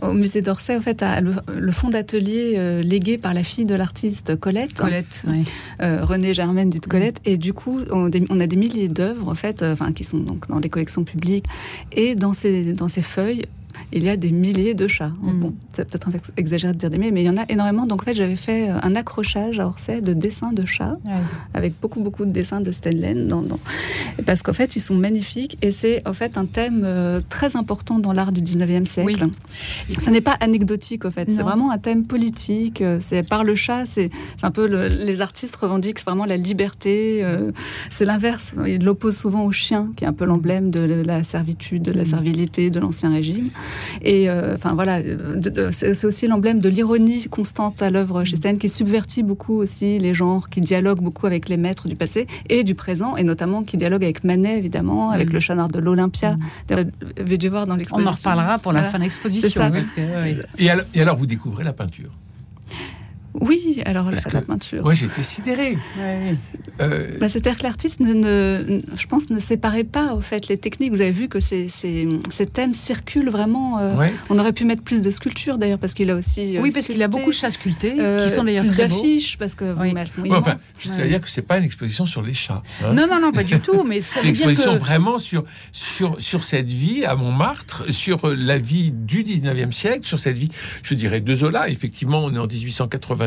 au 0.02 0.12
musée 0.12 0.42
d'Orsay, 0.42 0.76
en 0.76 0.80
fait, 0.80 1.04
le, 1.48 1.72
fonds 1.72 1.90
d'atelier 1.90 2.54
euh, 2.56 2.82
légué 2.82 3.18
par 3.18 3.34
la 3.34 3.42
fille 3.42 3.64
de 3.64 3.74
l'artiste 3.74 4.36
Colette. 4.36 4.74
Colette, 4.74 5.24
euh, 5.82 6.04
Renée 6.04 6.34
Germaine 6.34 6.70
dite 6.70 6.86
Colette. 6.86 7.20
Et 7.24 7.36
du 7.36 7.52
coup, 7.52 7.80
on, 7.90 8.06
a 8.06 8.46
des 8.46 8.56
milliers 8.56 8.88
d'œuvres, 8.88 9.28
en 9.28 9.34
fait, 9.34 9.62
enfin, 9.62 9.92
qui 9.92 10.04
sont 10.04 10.18
donc 10.18 10.48
dans 10.48 10.58
les 10.58 10.68
collections 10.68 11.04
publiques. 11.04 11.46
Et 11.92 12.14
dans 12.14 12.34
ces, 12.34 12.72
dans 12.72 12.88
ces 12.88 13.02
feuilles, 13.02 13.44
il 13.92 14.02
y 14.02 14.08
a 14.08 14.16
des 14.16 14.32
milliers 14.32 14.74
de 14.74 14.88
chats. 14.88 15.12
Mm. 15.20 15.40
Bon, 15.40 15.54
c'est 15.72 15.88
peut-être 15.88 16.10
exagéré 16.36 16.72
de 16.72 16.78
dire 16.78 16.90
des 16.90 16.98
milliers, 16.98 17.12
mais 17.12 17.22
il 17.22 17.26
y 17.26 17.30
en 17.30 17.36
a 17.36 17.44
énormément. 17.48 17.86
Donc 17.86 18.02
en 18.02 18.04
fait, 18.04 18.14
j'avais 18.14 18.36
fait 18.36 18.70
euh, 18.70 18.78
un 18.82 18.94
accrochage 18.94 19.58
à 19.58 19.66
Orsay 19.66 20.00
de 20.00 20.12
dessins 20.12 20.52
de 20.52 20.64
chats, 20.66 20.98
avec 21.54 21.74
beaucoup, 21.80 22.00
beaucoup 22.00 22.24
de 22.24 22.30
dessins 22.30 22.60
de 22.60 22.72
dans, 23.28 23.44
parce 24.26 24.42
qu'en 24.42 24.52
fait, 24.52 24.76
ils 24.76 24.80
sont 24.80 24.94
magnifiques 24.94 25.56
et 25.62 25.70
c'est 25.70 26.06
en 26.06 26.12
fait 26.12 26.36
un 26.36 26.46
thème 26.46 26.82
euh, 26.84 27.20
très 27.28 27.56
important 27.56 27.98
dans 27.98 28.12
l'art 28.12 28.32
du 28.32 28.42
19e 28.42 28.84
siècle. 28.84 29.26
Oui. 29.88 29.96
Ce 30.00 30.10
n'est 30.10 30.20
pas 30.20 30.36
anecdotique, 30.40 31.04
en 31.04 31.10
fait, 31.10 31.30
c'est 31.30 31.42
vraiment 31.42 31.70
un 31.70 31.78
thème 31.78 32.04
politique. 32.04 32.80
Euh, 32.80 32.98
c'est 33.00 33.26
par 33.28 33.44
le 33.44 33.54
chat, 33.54 33.84
c'est 33.86 34.10
un 34.42 34.50
peu 34.50 34.66
les 34.66 35.20
artistes 35.20 35.56
revendiquent 35.56 36.02
vraiment 36.04 36.24
la 36.24 36.36
liberté. 36.36 37.24
c'est 37.90 38.04
l'inverse. 38.04 38.54
Ils 38.66 38.82
l'opposent 38.82 39.16
souvent 39.16 39.44
au 39.44 39.52
chien, 39.52 39.90
qui 39.96 40.04
est 40.04 40.06
un 40.06 40.12
peu 40.12 40.24
l'emblème 40.24 40.70
de 40.70 41.02
la 41.04 41.22
servitude, 41.22 41.82
de 41.82 41.92
la 41.92 42.02
mm. 42.02 42.06
servilité 42.06 42.70
de 42.70 42.80
l'Ancien 42.80 43.10
Régime. 43.10 43.50
Et 44.02 44.28
euh, 44.28 44.54
enfin 44.54 44.74
voilà, 44.74 44.98
euh, 44.98 45.70
c'est 45.72 46.04
aussi 46.04 46.26
l'emblème 46.26 46.60
de 46.60 46.68
l'ironie 46.68 47.26
constante 47.28 47.82
à 47.82 47.90
l'œuvre 47.90 48.24
chez 48.24 48.36
Stein, 48.36 48.56
qui 48.56 48.68
subvertit 48.68 49.22
beaucoup 49.22 49.54
aussi 49.54 49.98
les 49.98 50.14
genres, 50.14 50.48
qui 50.48 50.60
dialogue 50.60 51.00
beaucoup 51.00 51.26
avec 51.26 51.48
les 51.48 51.56
maîtres 51.56 51.88
du 51.88 51.96
passé 51.96 52.26
et 52.48 52.64
du 52.64 52.74
présent, 52.74 53.16
et 53.16 53.24
notamment 53.24 53.62
qui 53.62 53.76
dialogue 53.76 54.04
avec 54.04 54.24
Manet 54.24 54.58
évidemment, 54.58 55.10
avec 55.10 55.30
mm. 55.30 55.34
le 55.34 55.40
chat 55.40 55.54
noir 55.54 55.68
de 55.68 55.78
l'Olympia. 55.78 56.36
Mm. 56.70 56.74
Vous 57.24 57.36
dû 57.36 57.48
voir 57.48 57.66
dans 57.66 57.76
l'exposition. 57.76 58.08
On 58.08 58.12
en 58.12 58.16
reparlera 58.16 58.58
pour 58.58 58.72
la 58.72 58.84
fin 58.84 58.98
de 58.98 59.04
l'exposition. 59.04 59.72
et 60.58 61.00
alors 61.00 61.16
vous 61.16 61.26
découvrez 61.26 61.64
la 61.64 61.72
peinture. 61.72 62.10
Oui, 63.40 63.82
alors 63.84 64.10
la, 64.10 64.18
la, 64.32 64.42
peinture. 64.42 64.84
Moi, 64.84 64.94
j'étais 64.94 65.24
sidéré. 65.24 65.76
Euh, 66.80 67.18
bah, 67.18 67.28
C'est-à-dire 67.28 67.58
que 67.58 67.64
l'artiste, 67.64 67.98
ne, 67.98 68.80
je 68.96 69.06
pense, 69.06 69.28
ne 69.30 69.40
séparait 69.40 69.84
pas 69.84 70.14
au 70.14 70.20
fait 70.20 70.46
les 70.48 70.56
techniques. 70.56 70.92
Vous 70.92 71.00
avez 71.00 71.10
vu 71.10 71.28
que 71.28 71.40
ces, 71.40 71.68
ces, 71.68 72.06
thèmes 72.52 72.74
circulent 72.74 73.30
vraiment. 73.30 73.78
Euh, 73.80 74.08
on 74.30 74.38
aurait 74.38 74.52
pu 74.52 74.64
mettre 74.64 74.82
plus 74.82 75.02
de 75.02 75.10
sculptures 75.10 75.58
d'ailleurs, 75.58 75.80
parce 75.80 75.94
qu'il 75.94 76.10
a 76.10 76.14
aussi. 76.14 76.56
Euh, 76.56 76.60
oui, 76.60 76.70
parce 76.72 76.86
qu'il 76.86 77.02
a 77.02 77.08
beaucoup 77.08 77.30
de 77.30 77.34
chats 77.34 77.50
sculptés, 77.50 77.96
qui 77.96 78.28
sont 78.28 78.44
d'ailleurs 78.44 78.64
plus 78.64 78.76
d'affiches, 78.76 79.36
parce 79.36 79.56
que 79.56 79.74
oui. 79.80 79.92
elles 79.96 80.08
sont 80.08 80.24
immenses. 80.24 80.72
C'est-à-dire 80.78 81.20
que 81.20 81.28
c'est 81.28 81.42
pas 81.42 81.58
une 81.58 81.64
exposition 81.64 82.06
sur 82.06 82.22
les 82.22 82.34
chats. 82.34 82.62
Hein. 82.84 82.92
Non, 82.92 83.06
non, 83.08 83.20
non, 83.20 83.32
pas 83.32 83.44
du 83.44 83.58
tout. 83.58 83.82
Mais 83.82 84.00
c'est 84.00 84.22
une 84.22 84.28
exposition 84.30 84.76
vraiment 84.76 85.18
sur, 85.18 85.44
sur, 85.72 86.20
sur 86.20 86.44
cette 86.44 86.72
vie 86.72 87.04
à 87.04 87.16
Montmartre, 87.16 87.84
sur 87.90 88.28
la 88.28 88.58
vie 88.58 88.92
du 88.92 89.24
19e 89.24 89.72
siècle, 89.72 90.06
sur 90.06 90.20
cette 90.20 90.38
vie, 90.38 90.50
je 90.82 90.94
dirais, 90.94 91.20
de 91.20 91.34
Zola. 91.34 91.68
Effectivement, 91.68 92.24
on 92.24 92.32
est 92.32 92.38
en 92.38 92.46
1880 92.46 93.23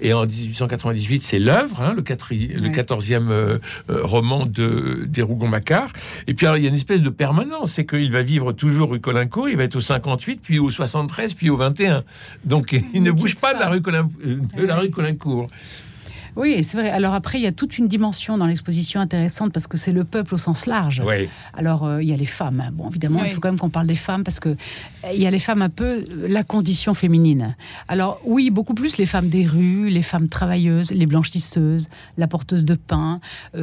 et 0.00 0.12
en 0.12 0.26
1898 0.26 1.22
c'est 1.22 1.38
l'œuvre, 1.38 1.80
hein, 1.80 1.94
le, 1.94 2.02
le 2.02 2.68
14e 2.68 3.30
euh, 3.30 3.58
euh, 3.90 4.00
roman 4.04 4.46
de 4.46 5.04
des 5.06 5.22
Rougon-Macquart. 5.22 5.92
Et 6.26 6.34
puis 6.34 6.46
il 6.56 6.62
y 6.62 6.66
a 6.66 6.68
une 6.68 6.74
espèce 6.74 7.02
de 7.02 7.10
permanence, 7.10 7.72
c'est 7.72 7.86
qu'il 7.86 8.12
va 8.12 8.22
vivre 8.22 8.52
toujours 8.52 8.90
rue 8.90 9.00
Colincourt, 9.00 9.48
il 9.48 9.56
va 9.56 9.64
être 9.64 9.76
au 9.76 9.80
58, 9.80 10.40
puis 10.42 10.58
au 10.58 10.70
73, 10.70 11.34
puis 11.34 11.50
au 11.50 11.56
21. 11.56 12.04
Donc 12.44 12.72
il, 12.94 13.02
ne 13.02 13.10
bouge 13.10 13.34
pas, 13.36 13.54
De, 13.54 13.60
la 13.60 13.68
rue 13.68 13.80
de 13.80 14.66
la 14.66 14.76
rue 14.76 14.90
Colincourt. 14.90 15.48
Oui, 16.36 16.62
c'est 16.62 16.76
vrai. 16.76 16.90
Alors 16.90 17.14
après, 17.14 17.38
il 17.38 17.44
y 17.44 17.46
a 17.46 17.52
toute 17.52 17.78
une 17.78 17.88
dimension 17.88 18.36
dans 18.36 18.46
l'exposition 18.46 19.00
intéressante 19.00 19.52
parce 19.52 19.66
que 19.66 19.78
c'est 19.78 19.92
le 19.92 20.04
peuple 20.04 20.34
au 20.34 20.36
sens 20.36 20.66
large. 20.66 21.02
Oui. 21.04 21.28
Alors 21.54 21.84
euh, 21.84 22.02
il 22.02 22.08
y 22.08 22.12
a 22.12 22.16
les 22.16 22.26
femmes. 22.26 22.70
Bon, 22.74 22.88
évidemment, 22.90 23.24
il 23.24 23.30
faut 23.30 23.40
quand 23.40 23.48
même 23.48 23.58
qu'on 23.58 23.70
parle 23.70 23.86
des 23.86 23.96
femmes 23.96 24.22
parce 24.22 24.38
que 24.38 24.50
euh, 24.50 24.54
il 25.14 25.20
y 25.20 25.26
a 25.26 25.30
les 25.30 25.38
femmes 25.38 25.62
un 25.62 25.70
peu 25.70 26.04
euh, 26.12 26.28
la 26.28 26.44
condition 26.44 26.92
féminine. 26.92 27.56
Alors 27.88 28.20
oui, 28.24 28.50
beaucoup 28.50 28.74
plus 28.74 28.98
les 28.98 29.06
femmes 29.06 29.30
des 29.30 29.46
rues, 29.46 29.88
les 29.88 30.02
femmes 30.02 30.28
travailleuses, 30.28 30.90
les 30.90 31.06
blanchisseuses, 31.06 31.88
la 32.18 32.26
porteuse 32.26 32.64
de 32.64 32.74
pain. 32.74 33.20
il, 33.54 33.60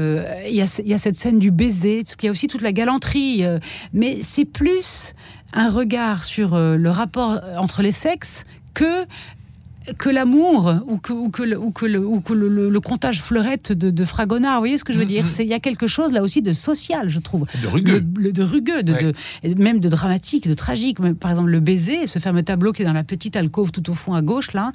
y 0.50 0.62
a, 0.62 0.82
il 0.84 0.88
y 0.88 0.94
a 0.94 0.98
cette 0.98 1.16
scène 1.16 1.38
du 1.38 1.52
baiser 1.52 2.04
parce 2.04 2.16
qu'il 2.16 2.28
y 2.28 2.30
a 2.30 2.32
aussi 2.32 2.48
toute 2.48 2.62
la 2.62 2.72
galanterie. 2.72 3.44
mais 3.94 4.18
c'est 4.22 4.46
plus 4.46 5.14
un 5.54 5.70
regard 5.70 6.24
sur 6.24 6.58
le 6.58 6.90
rapport 6.90 7.40
entre 7.58 7.84
les 7.84 7.92
sexes 7.92 8.46
que 8.74 9.06
que 9.98 10.10
l'amour 10.10 10.74
ou 10.88 10.98
que, 10.98 11.14
ou 11.14 11.30
que, 11.30 11.44
le, 11.44 11.58
ou 11.58 11.72
que, 11.72 11.86
le, 11.86 12.06
ou 12.06 12.22
que 12.22 12.34
le, 12.34 12.80
comptage 12.80 13.22
fleurette 13.22 13.72
de, 13.72 13.90
de, 13.92 14.06
Fragonard. 14.06 14.56
Vous 14.56 14.62
voyez 14.62 14.78
ce 14.78 14.84
que 14.84 14.94
je 14.94 15.00
veux 15.00 15.06
dire? 15.06 15.26
mm-hmm. 15.26 15.28
C'est 15.28 15.44
Il 15.44 15.50
y 15.50 15.54
a 15.54 15.60
quelque 15.60 15.88
chose 15.88 16.14
là 16.14 16.22
aussi 16.24 16.42
de 16.42 16.54
social, 16.54 17.10
je 17.10 17.20
trouve. 17.20 17.46
De 17.62 17.68
rugueux. 17.68 18.02
de 18.02 18.44
rugueux, 18.44 18.84
de, 18.84 19.14
même 19.62 19.80
de 19.80 19.90
dramatique, 19.90 20.48
de 20.48 20.54
tragique. 20.54 21.00
Par 21.20 21.32
exemple, 21.32 21.50
le 21.50 21.60
baiser, 21.60 22.08
ce 22.08 22.20
fameux 22.20 22.44
tableau 22.44 22.72
qui 22.72 22.82
est 22.82 22.86
dans 22.86 22.94
la 22.94 23.04
petite 23.04 23.36
alcôve 23.36 23.72
tout 23.72 23.90
au 23.90 23.94
fond 23.94 24.14
à 24.14 24.22
gauche, 24.22 24.54
là, 24.54 24.72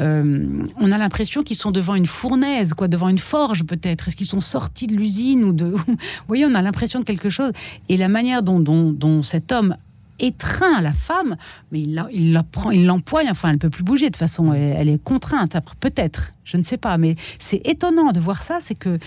euh, 0.00 0.62
on 0.76 0.92
a 0.92 0.98
l'impression 0.98 1.42
qu'ils 1.42 1.56
sont 1.56 1.70
devant 1.70 1.94
une 1.94 2.06
fournaise, 2.06 2.74
quoi, 2.74 2.88
devant 2.88 3.08
une 3.08 3.18
forge 3.18 3.64
peut-être. 3.64 4.08
Est-ce 4.08 4.16
qu'ils 4.16 4.26
sont 4.26 4.40
sortis 4.40 4.86
de 4.86 4.94
l'usine 4.94 5.44
ou 5.44 5.52
de... 5.52 5.64
Vous 5.86 5.96
voyez, 6.28 6.46
on 6.46 6.54
a 6.54 6.62
l'impression 6.62 7.00
de 7.00 7.04
quelque 7.04 7.30
chose. 7.30 7.52
Et 7.88 7.96
la 7.96 8.08
manière 8.08 8.42
dont, 8.42 8.60
dont, 8.60 8.90
dont 8.90 9.22
cet 9.22 9.52
homme 9.52 9.76
étreint 10.20 10.80
la 10.80 10.92
femme, 10.92 11.36
mais 11.72 11.80
il 11.80 11.94
la, 11.94 12.08
il 12.12 12.32
la 12.32 12.42
prend, 12.42 12.70
il 12.70 12.86
l'empoigne. 12.86 13.28
Enfin, 13.30 13.50
elle 13.50 13.58
peut 13.58 13.70
plus 13.70 13.82
bouger 13.82 14.06
de 14.06 14.12
toute 14.12 14.18
façon. 14.18 14.52
Elle, 14.52 14.88
est 14.88 15.02
contrainte. 15.02 15.56
Peut-être, 15.80 16.32
je 16.44 16.56
ne 16.56 16.62
sais 16.62 16.76
pas, 16.76 16.98
mais 16.98 17.16
c'est 17.38 17.66
étonnant 17.66 18.12
de 18.12 18.20
voir 18.20 18.42
ça. 18.42 18.58
C'est 18.60 18.78
que 18.78 18.98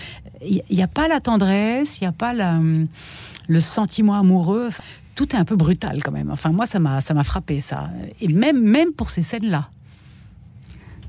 il 0.42 0.62
n'y 0.70 0.82
a 0.82 0.88
pas 0.88 1.08
la 1.08 1.20
tendresse, 1.20 2.00
il 2.00 2.04
n'y 2.04 2.08
a 2.08 2.12
pas 2.12 2.34
le 2.34 3.60
sentiment 3.60 4.14
amoureux. 4.14 4.68
tout 5.14 5.34
est 5.34 5.38
un 5.38 5.44
peu 5.44 5.56
brutal 5.56 6.02
quand 6.02 6.12
même. 6.12 6.30
Enfin, 6.30 6.50
moi, 6.50 6.66
ça 6.66 6.78
m'a, 6.78 7.00
ça 7.00 7.14
m'a 7.14 7.24
frappé 7.24 7.60
ça. 7.60 7.90
Et 8.20 8.28
même, 8.28 8.60
même 8.60 8.92
pour 8.92 9.10
ces 9.10 9.22
scènes-là. 9.22 9.68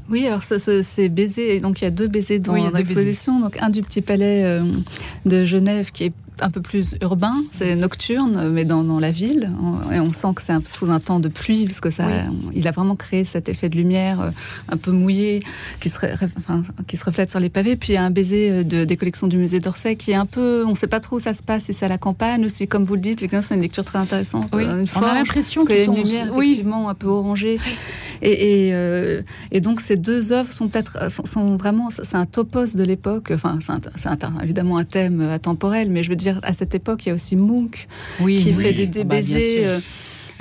Oui, 0.07 0.27
alors 0.27 0.43
ce, 0.43 0.83
ces 0.83 1.09
baisers, 1.09 1.59
donc 1.61 1.81
il 1.81 1.85
y 1.85 1.87
a 1.87 1.91
deux 1.91 2.07
baisers 2.07 2.39
dans, 2.39 2.53
l'exposition. 2.53 3.39
Donc 3.39 3.57
un 3.59 3.71
du 3.71 3.81
petit 3.81 4.01
palais 4.01 4.61
de 5.25 5.43
Genève 5.43 5.91
qui 5.91 6.05
est 6.05 6.13
un 6.41 6.49
peu 6.49 6.61
plus 6.61 6.95
urbain, 7.01 7.35
c'est 7.51 7.75
nocturne, 7.75 8.49
mais 8.49 8.65
dans, 8.65 8.83
dans, 8.83 8.99
la 8.99 9.11
ville. 9.11 9.49
Et 9.91 9.99
on 9.99 10.13
sent 10.13 10.29
que 10.35 10.41
c'est 10.41 10.53
un 10.53 10.61
peu 10.61 10.69
sous 10.69 10.89
un 10.89 10.99
temps 10.99 11.19
de 11.19 11.29
pluie, 11.29 11.65
parce 11.65 11.81
que 11.81 11.89
ça, 11.89 12.05
il 12.53 12.67
a 12.67 12.71
vraiment 12.71 12.95
créé 12.95 13.23
cet 13.23 13.49
effet 13.49 13.69
de 13.69 13.75
lumière 13.75 14.21
euh, 14.21 14.29
un 14.69 14.77
peu 14.77 14.91
mouillé 14.91 15.43
qui 15.79 15.89
se, 15.89 15.97
enfin, 16.37 16.63
qui 16.87 16.97
se 16.97 17.05
reflète 17.05 17.29
sur 17.29 17.39
les 17.39 17.49
pavés. 17.49 17.75
Puis 17.75 17.93
il 17.93 17.95
y 17.95 17.97
a 17.97 18.03
un 18.03 18.09
baiser 18.09 18.51
euh, 18.51 18.63
de, 18.63 18.83
des 18.83 18.97
collections 18.97 19.27
du 19.27 19.37
musée 19.37 19.59
d'Orsay 19.59 19.95
qui 19.95 20.11
est 20.11 20.15
un 20.15 20.25
peu, 20.25 20.63
on 20.65 20.71
ne 20.71 20.75
sait 20.75 20.87
pas 20.87 20.99
trop 20.99 21.17
où 21.17 21.19
ça 21.19 21.33
se 21.33 21.43
passe, 21.43 21.65
si 21.65 21.73
c'est 21.73 21.85
à 21.85 21.89
la 21.89 21.97
campagne 21.97 22.45
aussi, 22.45 22.67
comme 22.67 22.83
vous 22.83 22.95
le 22.95 23.01
dites. 23.01 23.25
C'est 23.41 23.55
une 23.55 23.61
lecture 23.61 23.83
très 23.83 23.99
intéressante. 23.99 24.49
Oui. 24.55 24.63
Euh, 24.65 24.85
on 24.95 25.01
a 25.01 25.13
l'impression 25.13 25.65
qu'il 25.65 25.75
y 25.75 25.79
a 25.79 25.83
une 25.83 25.95
lumière 25.95 26.27
effectivement 26.35 26.89
un 26.89 26.95
peu 26.95 27.07
orangée. 27.07 27.59
Et, 28.21 28.69
et, 28.69 29.23
et, 29.51 29.61
donc 29.61 29.81
ces 29.81 29.97
deux 29.97 30.31
œuvres 30.31 30.51
sont 30.53 30.69
peut-être 30.69 31.11
sont, 31.11 31.57
vraiment, 31.57 31.89
c'est 31.91 32.15
un 32.15 32.25
topos 32.25 32.75
de 32.75 32.83
l'époque. 32.83 33.31
Enfin, 33.33 33.59
c'est 33.95 34.09
évidemment 34.41 34.77
un 34.77 34.85
thème 34.85 35.21
atemporel, 35.21 35.89
mais 35.91 36.01
je 36.01 36.09
veux 36.09 36.15
dire 36.15 36.24
à 36.43 36.53
cette 36.53 36.75
époque, 36.75 37.05
il 37.05 37.09
y 37.09 37.11
a 37.11 37.15
aussi 37.15 37.35
Munch 37.35 37.87
qui 38.19 38.53
fait 38.53 38.73
des, 38.73 38.87
des 38.87 39.01
ah 39.01 39.03
bah, 39.03 39.15
baisers. 39.15 39.65
Euh, 39.65 39.79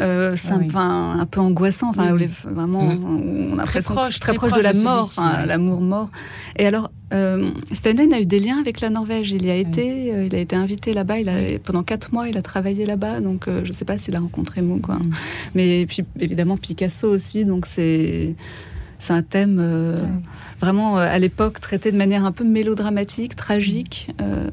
euh, 0.01 0.35
ah 0.75 0.81
un 1.21 1.27
peu 1.27 1.41
angoissant, 1.41 1.91
enfin, 1.91 2.17
vraiment, 2.45 2.83
mm. 2.83 3.53
on 3.53 3.59
a 3.59 3.65
très 3.65 3.81
proche, 3.81 4.19
très, 4.19 4.35
proche, 4.35 4.53
de 4.53 4.61
la 4.61 4.73
mort, 4.73 5.09
l'amour 5.47 5.81
mort. 5.81 6.11
Et 6.57 6.67
alors, 6.67 6.91
euh, 7.13 7.51
Stanley 7.73 8.13
a 8.13 8.21
eu 8.21 8.27
des 8.27 8.41
liens 8.41 8.59
avec 8.59 8.81
la 8.81 8.91
Norvège. 8.91 9.31
Il 9.31 9.47
y 9.47 9.51
a 9.51 9.55
été, 9.55 10.13
euh, 10.13 10.27
il 10.27 10.35
a 10.35 10.39
été 10.39 10.57
invité 10.57 10.93
là-bas. 10.93 11.21
Il 11.21 11.29
a, 11.29 11.35
pendant 11.63 11.85
quatre 11.85 12.13
mois, 12.13 12.29
il 12.29 12.37
a 12.37 12.43
travaillé 12.43 12.87
là-bas. 12.87 13.21
Donc, 13.21 13.45
je 13.47 13.69
ne 13.69 13.73
sais 13.73 13.85
pas 13.85 13.97
s'il 13.97 14.17
a 14.17 14.21
rencontré 14.21 14.63
Munch, 14.63 14.83
quoi. 14.83 14.97
Mm. 14.97 15.11
Mais 15.55 15.87
puis, 15.87 16.03
évidemment, 16.19 16.57
Picasso 16.57 17.09
aussi. 17.09 17.45
Donc, 17.45 17.67
c'est 17.67 18.35
c'est 19.05 19.13
un 19.13 19.23
thème 19.23 19.59
euh, 19.61 19.97
vraiment 20.61 20.97
euh, 20.97 21.07
à 21.07 21.19
l'époque 21.19 21.61
traité 21.61 21.93
de 21.93 21.97
manière 21.97 22.25
un 22.25 22.33
peu 22.33 22.43
mélodramatique, 22.43 23.37
tragique. 23.37 24.11
Euh. 24.23 24.49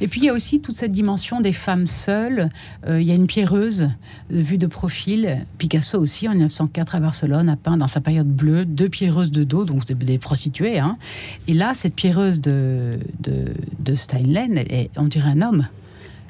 Et 0.00 0.06
puis 0.06 0.20
il 0.20 0.24
y 0.24 0.28
a 0.28 0.32
aussi 0.32 0.60
toute 0.60 0.76
cette 0.76 0.92
dimension 0.92 1.40
des 1.40 1.52
femmes 1.52 1.88
seules. 1.88 2.48
il 2.88 3.02
y 3.02 3.10
a 3.10 3.14
une 3.14 3.26
pierreuse 3.26 3.90
vue 4.30 4.56
de 4.56 4.68
profil. 4.68 5.44
Picasso 5.58 5.98
aussi 5.98 6.28
en 6.28 6.32
1904 6.32 6.94
à 6.94 7.00
Barcelone 7.00 7.48
a 7.48 7.56
peint 7.56 7.76
dans 7.76 7.88
sa 7.88 8.00
période 8.00 8.28
bleue 8.28 8.64
deux 8.64 8.88
pierreuses 8.88 9.32
de 9.32 9.42
dos, 9.42 9.64
donc 9.64 9.84
des, 9.84 10.18
prostituées. 10.18 10.78
Hein. 10.78 10.96
Et 11.48 11.54
là, 11.54 11.72
cette 11.74 11.94
pierreuse 11.94 12.40
de, 12.40 13.00
de, 13.18 13.52
de 13.80 13.94
Steinlen, 13.96 14.64
on 14.96 15.04
dirait 15.04 15.30
un 15.30 15.42
homme 15.42 15.66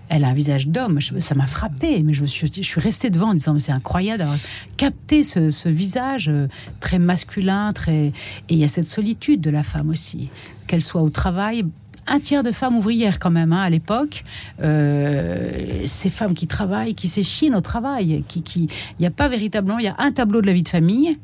elle 0.08 0.24
a 0.24 0.28
un 0.28 0.34
visage 0.34 0.68
d'homme. 0.68 1.00
Ça 1.00 1.34
m'a 1.34 1.46
frappé, 1.46 2.02
mais 2.02 2.14
je, 2.14 2.22
me 2.22 2.26
suis, 2.26 2.50
je 2.54 2.62
suis 2.62 2.80
restée 2.80 3.10
devant 3.10 3.30
en 3.30 3.34
disant 3.34 3.54
mais 3.54 3.60
c'est 3.60 3.72
incroyable 3.72 4.18
d'avoir 4.18 4.38
capté 4.76 5.24
ce, 5.24 5.68
visage 5.68 6.28
euh, 6.28 6.48
très 6.80 6.98
masculin, 6.98 7.72
très 7.72 8.06
et 8.06 8.12
il 8.48 8.58
y 8.58 8.64
a 8.64 8.68
cette 8.68 8.86
solitude 8.86 9.40
de 9.40 9.50
la 9.50 9.62
femme 9.62 9.90
aussi, 9.90 10.30
qu'elle 10.66 10.82
soit 10.82 11.02
au 11.02 11.10
travail. 11.10 11.64
Un 12.10 12.20
tiers 12.20 12.42
de 12.42 12.52
femmes 12.52 12.76
ouvrières 12.76 13.18
quand 13.18 13.30
même 13.30 13.52
hein, 13.52 13.60
à 13.60 13.68
l'époque, 13.68 14.24
euh, 14.62 15.82
ces 15.84 16.08
femmes 16.08 16.32
qui 16.32 16.46
travaillent, 16.46 16.94
qui 16.94 17.06
s'échinent 17.06 17.54
au 17.54 17.60
travail, 17.60 18.24
qui, 18.28 18.42
qui, 18.42 18.62
il 18.62 19.00
n'y 19.00 19.06
a 19.06 19.10
pas 19.10 19.28
véritablement, 19.28 19.78
il 19.78 19.84
y 19.84 19.88
a 19.88 19.96
un 19.98 20.10
tableau 20.10 20.40
de 20.40 20.46
la 20.46 20.54
vie 20.54 20.62
de 20.62 20.68
famille 20.68 21.18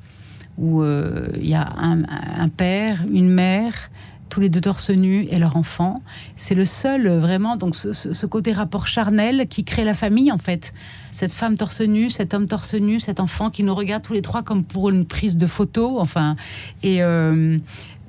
où 0.59 0.83
euh, 0.83 1.29
il 1.37 1.49
y 1.49 1.55
a 1.55 1.73
un 1.77 2.49
père, 2.49 3.03
une 3.11 3.31
mère, 3.31 3.91
tous 4.35 4.41
les 4.41 4.49
deux 4.49 4.61
torse 4.61 4.91
nus 4.91 5.29
et 5.31 5.37
leur 5.37 5.57
enfant. 5.57 6.03
C'est 6.37 6.57
le 6.57 6.65
seul 6.65 7.07
euh, 7.07 7.21
vraiment 7.21 7.55
donc 7.55 7.77
ce, 7.77 8.27
côté 8.27 8.51
rapport 8.51 8.89
charnel 8.89 9.47
qui 9.47 9.63
crée 9.63 9.85
la 9.85 9.95
famille 9.95 10.33
en 10.33 10.39
fait. 10.39 10.75
Cette 11.13 11.33
femme 11.33 11.57
torse 11.57 11.83
nu, 11.83 12.11
cet 12.11 12.35
homme 12.35 12.49
torse 12.49 12.75
nu, 12.75 12.99
cet 12.99 13.21
enfant 13.21 13.49
qui 13.51 13.63
nous 13.63 13.77
regarde 13.77 14.03
tous 14.03 14.13
les 14.13 14.23
trois 14.23 14.43
comme 14.43 14.65
pour 14.65 14.91
une 14.91 15.07
prise 15.07 15.37
de 15.37 15.47
photo. 15.47 16.01
Enfin 16.01 16.35
et 16.83 17.01
euh, 17.01 17.59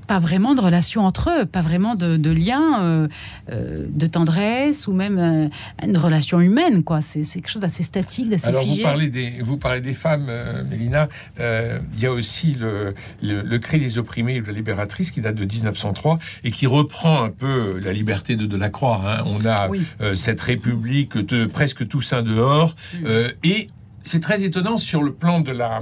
pas 0.06 0.20
vraiment 0.20 0.56
de 0.56 0.62
relation 0.62 1.06
entre 1.06 1.30
eux, 1.30 1.46
pas 1.46 1.62
vraiment 1.62 1.96
de, 1.96 2.18
de 2.18 2.32
lien, 2.32 2.84
euh, 2.84 3.08
euh, 3.52 3.86
de 3.90 4.08
tendresse 4.08 4.88
ou 4.88 4.94
même 4.94 5.18
euh, 5.18 5.48
une 5.86 5.98
relation 5.98 6.40
humaine. 6.40 6.84
quoi. 6.84 7.02
C'est 7.02 7.24
quelque 7.24 7.50
chose 7.50 7.62
d'assez 7.62 7.84
statique, 7.84 8.30
d'assez 8.30 8.48
Alors 8.48 8.66
vous 8.66 8.78
parlez 8.82 9.10
des 9.10 9.42
vous 9.42 9.58
parlez 9.58 9.82
des 9.82 9.94
femmes, 9.94 10.32
Mélina. 10.70 11.10
Il 11.40 12.00
y 12.00 12.06
a 12.06 12.12
aussi 12.12 12.56
le, 12.60 12.94
le, 13.22 13.60
Cri 13.60 13.80
des 13.80 13.98
opprimés, 13.98 14.42
la 14.46 14.54
libératrice, 14.54 15.12
qui 15.12 15.22
date 15.22 15.36
de 15.36 15.46
1903 15.46 16.20
et 16.44 16.52
qui 16.52 16.68
reprend 16.68 17.24
un 17.24 17.30
peu 17.30 17.80
la 17.80 17.94
liberté 17.94 18.36
de 18.36 18.46
Delacroix. 18.46 19.02
Hein. 19.06 19.24
On 19.26 19.46
a 19.46 19.70
cette 20.16 20.42
République 20.42 21.18
de 21.18 21.46
presque 21.46 21.88
tous 21.88 22.14
un 22.14 22.22
dehors 22.22 22.76
mm. 22.94 23.08
et 23.44 23.68
c'est 24.02 24.20
très 24.20 24.44
étonnant 24.44 24.78
sur 24.78 25.02
le 25.02 25.14
plan 25.14 25.42
de 25.42 25.52
la 25.52 25.82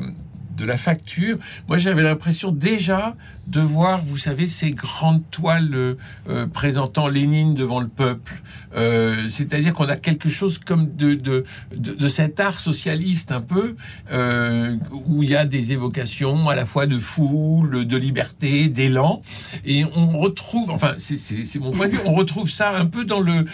de 0.55 0.65
la 0.65 0.77
facture. 0.77 1.37
Moi, 1.67 1.77
j'avais 1.77 2.03
l'impression 2.03 2.51
déjà 2.51 3.15
de 3.47 3.59
voir, 3.59 4.03
vous 4.03 4.17
savez, 4.17 4.47
ces 4.47 4.71
grandes 4.71 5.23
toiles 5.29 5.97
euh, 6.29 6.47
présentant 6.47 7.07
Lénine 7.07 7.53
devant 7.53 7.81
le 7.81 7.87
peuple. 7.87 8.41
Euh, 8.75 9.27
c'est-à-dire 9.27 9.73
qu'on 9.73 9.89
a 9.89 9.97
quelque 9.97 10.29
chose 10.29 10.57
comme 10.57 10.95
de, 10.95 11.13
de, 11.13 11.43
de, 11.75 12.07
cet 12.07 12.39
art 12.39 12.59
socialiste 12.59 13.31
un 13.31 13.41
peu, 13.41 13.75
euh, 14.11 14.77
où 15.07 15.23
il 15.23 15.29
y 15.29 15.35
a 15.35 15.45
des 15.45 15.73
évocations 15.73 16.49
à 16.49 16.55
la 16.55 16.65
fois 16.65 16.87
de 16.87 16.97
foule, 16.97 17.85
de 17.85 17.97
liberté, 17.97 18.69
d'élan. 18.69 19.21
Et 19.65 19.83
on 19.95 20.17
retrouve, 20.19 20.71
enfin, 20.71 20.95
c'est 20.97 21.59
mon 21.59 21.71
point 21.71 21.87
de 21.87 21.93
vue, 21.93 21.99
on 22.05 22.13
retrouve 22.13 22.49
ça 22.49 22.75
un 22.75 22.85
peu 22.85 23.05
dans 23.05 23.19
le 23.19 23.45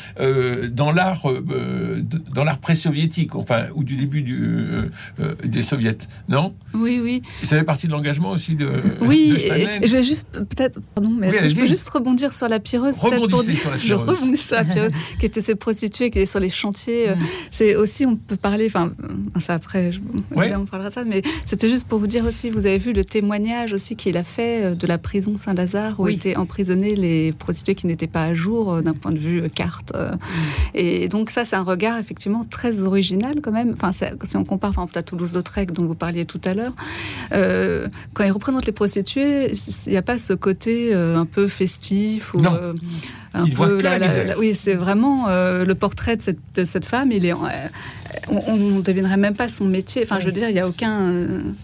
dans 0.70 0.92
l'art 0.92 1.26
dans 2.34 2.44
l'art 2.44 2.60
pré-soviétique, 2.60 3.36
enfin, 3.36 3.66
ou 3.76 3.84
du 3.84 3.98
début 3.98 4.22
du, 4.22 4.68
des 5.44 5.64
soviets, 5.64 5.98
non? 6.30 6.54
Oui, 6.74 7.00
oui. 7.04 7.22
ça 7.44 7.58
fait 7.58 7.64
partie 7.64 7.88
de 7.88 7.92
l'engagement 7.92 8.32
aussi 8.32 8.56
de, 8.56 8.70
oui, 9.02 9.36
je 9.88 9.96
vais 9.96 10.04
juste 10.04 10.28
peut-être, 10.32 10.80
pardon, 10.96 11.12
mais 11.12 11.30
est-ce 11.30 11.40
que 11.40 11.48
je 11.50 11.56
peux 11.56 11.66
juste 11.66 11.90
rebondir 11.90 12.34
sur 12.34 12.48
la 12.48 12.60
pireuse 12.60 13.00
peut-être 13.00 13.28
pour 13.28 13.44
dire, 13.44 13.60
sur 13.60 13.72
la 13.72 13.78
je 13.78 13.94
rebondis 13.94 14.38
sur 14.38 14.56
la 14.56 14.66
pireuse, 14.66 14.92
qui 15.20 15.26
était 15.26 15.42
ces 15.42 15.56
prostituées, 15.56 16.12
qui 16.12 16.20
est 16.20 16.26
sur 16.26 16.40
les 16.40 16.50
chantiers. 16.50 17.10
Euh, 17.10 17.16
mm. 17.16 17.20
C'est 17.52 17.76
aussi, 17.76 18.06
on 18.06 18.16
peut 18.16 18.36
parler, 18.36 18.66
enfin, 18.68 18.92
ça 19.40 19.54
après, 19.54 19.92
je, 19.92 20.00
on 20.32 20.66
parlera 20.66 20.90
de 20.90 20.94
ça, 20.94 21.04
mais 21.04 21.22
c'était 21.46 21.70
juste 21.70 21.88
pour 21.88 22.00
vous 22.00 22.08
dire 22.08 22.26
aussi, 22.26 22.50
vous 22.50 22.66
avez 22.66 22.78
vu 22.78 22.94
le 22.94 23.06
témoignage 23.06 23.74
aussi 23.74 23.96
qu'il 23.96 24.18
a 24.18 24.24
fait 24.24 24.64
euh, 24.64 24.76
de 24.76 24.88
la 24.88 24.98
prison 24.98 25.36
Saint-Lazare 25.38 26.00
où 26.00 26.08
étaient 26.08 26.36
emprisonnés 26.36 26.96
les 26.96 27.32
prostituées 27.34 27.76
qui 27.76 27.88
n'étaient 27.88 28.08
pas 28.08 28.24
à 28.24 28.34
jour 28.34 28.74
euh, 28.74 28.82
d'un 28.82 28.94
point 28.94 29.12
de 29.12 29.20
vue 29.20 29.50
carte. 29.50 29.94
Mm. 29.96 30.18
Et 30.76 31.08
donc 31.08 31.30
ça, 31.30 31.46
c'est 31.46 31.56
un 31.56 31.64
regard 31.64 31.98
effectivement 31.98 32.44
très 32.44 32.82
original 32.82 33.40
quand 33.42 33.52
même. 33.52 33.76
Enfin, 33.80 33.92
si 33.92 34.38
on 34.38 34.44
compare, 34.44 34.72
enfin, 34.72 34.88
peut-être 34.88 35.08
Toulouse-Lautrec 35.08 35.72
dont 35.72 35.86
vous 35.86 35.96
parliez 35.96 36.26
tout 36.26 36.42
à 36.46 36.54
l'heure, 36.54 36.74
quand 37.32 38.24
il 38.24 38.32
représente 38.32 38.66
les 38.66 38.72
prostituées, 38.72 39.54
il 39.86 39.92
n'y 39.92 39.98
a 39.98 40.02
pas 40.02 40.18
ce 40.18 40.34
côté 40.34 40.90
euh, 40.94 41.18
un 41.18 41.26
peu 41.26 41.48
festif 41.48 42.34
ou 42.34 42.44
euh, 42.46 42.74
un 43.34 43.48
peu 43.48 43.78
oui, 44.38 44.56
c'est 44.56 44.74
vraiment 44.74 45.28
euh, 45.28 45.66
le 45.66 45.76
portrait 45.76 46.18
de 46.18 46.22
cette, 46.22 46.40
de 46.56 46.66
cette, 46.66 46.86
femme. 46.86 47.12
Il 47.12 47.26
est, 47.26 47.34
on 47.34 48.56
ne 48.56 48.82
devinerait 48.82 49.18
même 49.18 49.36
pas 49.36 49.50
son 49.50 49.66
métier. 49.66 50.02
Enfin, 50.04 50.20
je 50.20 50.26
veux 50.26 50.32
dire, 50.32 50.50
il 50.50 50.54
n'y 50.54 50.60
a 50.60 50.68
aucun. 50.68 51.14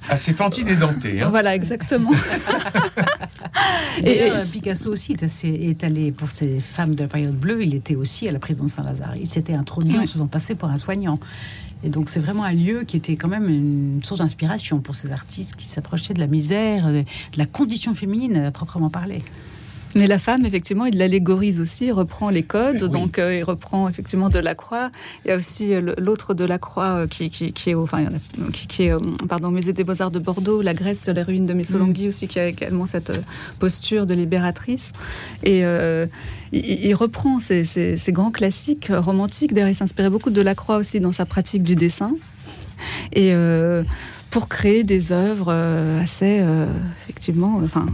Assez 0.09 0.33
fantine 0.33 0.67
et 0.67 0.75
denté. 0.75 1.21
Hein. 1.21 1.29
Voilà, 1.29 1.55
exactement. 1.55 2.11
et, 4.03 4.31
Picasso 4.51 4.91
aussi 4.91 5.13
est, 5.13 5.45
est, 5.45 5.83
allé 5.83 6.11
pour 6.11 6.31
ces 6.31 6.59
femmes 6.59 6.95
de 6.95 7.03
la 7.03 7.07
période 7.07 7.35
bleue. 7.35 7.63
Il 7.63 7.75
était 7.75 7.95
aussi 7.95 8.27
à 8.27 8.31
la 8.31 8.39
prison 8.39 8.65
de 8.65 8.69
Saint-Lazare. 8.69 9.15
Il 9.17 9.27
s'était 9.27 9.53
introduit 9.53 9.97
en 9.97 10.05
se 10.05 10.13
faisant 10.13 10.27
passer 10.27 10.55
pour 10.55 10.69
un 10.69 10.77
soignant. 10.77 11.19
Et 11.83 11.89
donc 11.89 12.09
c'est 12.09 12.19
vraiment 12.19 12.43
un 12.43 12.53
lieu 12.53 12.83
qui 12.83 12.97
était 12.97 13.15
quand 13.15 13.27
même 13.27 13.49
une 13.49 14.01
source 14.03 14.19
d'inspiration 14.19 14.79
pour 14.79 14.95
ces 14.95 15.11
artistes 15.11 15.55
qui 15.55 15.65
s'approchaient 15.65 16.13
de 16.13 16.19
la 16.19 16.27
misère, 16.27 16.87
de 16.87 17.03
la 17.37 17.45
condition 17.45 17.93
féminine 17.93 18.37
à 18.37 18.51
proprement 18.51 18.89
parler. 18.89 19.19
Mais 19.95 20.07
la 20.07 20.19
femme, 20.19 20.45
effectivement, 20.45 20.85
il 20.85 20.97
l'allégorise 20.97 21.61
aussi, 21.61 21.85
il 21.85 21.93
reprend 21.93 22.29
les 22.29 22.43
codes, 22.43 22.83
donc 22.83 23.17
euh, 23.17 23.33
il 23.33 23.43
reprend 23.43 23.87
effectivement 23.87 24.29
de 24.29 24.39
la 24.39 24.53
croix. 24.53 24.91
Il 25.23 25.29
y 25.29 25.31
a 25.31 25.37
aussi 25.37 25.73
euh, 25.73 25.93
l'autre 25.97 26.33
de 26.33 26.43
la 26.43 26.59
croix 26.59 27.03
euh, 27.03 27.07
qui, 27.07 27.29
qui, 27.29 27.69
est 27.69 27.73
au, 27.73 27.83
enfin, 27.83 28.07
qui, 28.51 28.83
est, 28.83 28.93
pardon, 29.29 29.51
Musée 29.51 29.71
des 29.71 29.85
Beaux-Arts 29.85 30.11
de 30.11 30.19
Bordeaux, 30.19 30.61
la 30.61 30.73
Grèce 30.73 31.01
sur 31.01 31.13
les 31.13 31.23
ruines 31.23 31.45
de 31.45 31.53
Missolonghi 31.53 32.07
mm. 32.07 32.09
aussi, 32.09 32.27
qui 32.27 32.39
a 32.39 32.47
également 32.47 32.87
cette 32.87 33.21
posture 33.57 34.05
de 34.05 34.13
libératrice. 34.13 34.91
Et 35.43 35.63
il, 36.51 36.93
reprend 36.93 37.39
ces, 37.39 37.63
ces, 37.63 38.11
grands 38.11 38.31
classiques 38.31 38.91
romantiques. 38.93 39.53
D'ailleurs, 39.53 39.69
il 39.69 39.75
s'inspirait 39.75 40.09
beaucoup 40.09 40.29
de 40.29 40.41
la 40.41 40.55
croix 40.55 40.75
aussi 40.75 40.99
dans 40.99 41.13
sa 41.13 41.25
pratique 41.25 41.63
du 41.63 41.75
dessin. 41.75 42.11
Et 43.13 43.33
pour 44.29 44.49
créer 44.49 44.83
des 44.83 45.11
œuvres 45.11 45.51
assez, 46.01 46.43
effectivement, 47.03 47.61
enfin, 47.63 47.87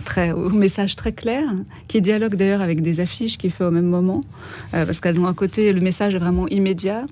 très, 0.00 0.32
au 0.32 0.50
message 0.50 0.96
très 0.96 1.12
clair, 1.12 1.44
qui 1.88 2.00
dialogue 2.00 2.34
d'ailleurs 2.34 2.62
avec 2.62 2.82
des 2.82 3.00
affiches 3.00 3.38
qu'il 3.38 3.50
fait 3.50 3.64
au 3.64 3.70
même 3.70 3.86
moment, 3.86 4.20
euh, 4.74 4.84
parce 4.86 5.00
qu'elles 5.00 5.20
ont 5.20 5.26
un 5.26 5.34
côté, 5.34 5.72
le 5.72 5.80
message 5.80 6.14
est 6.14 6.18
vraiment 6.18 6.48
immédiat. 6.48 7.04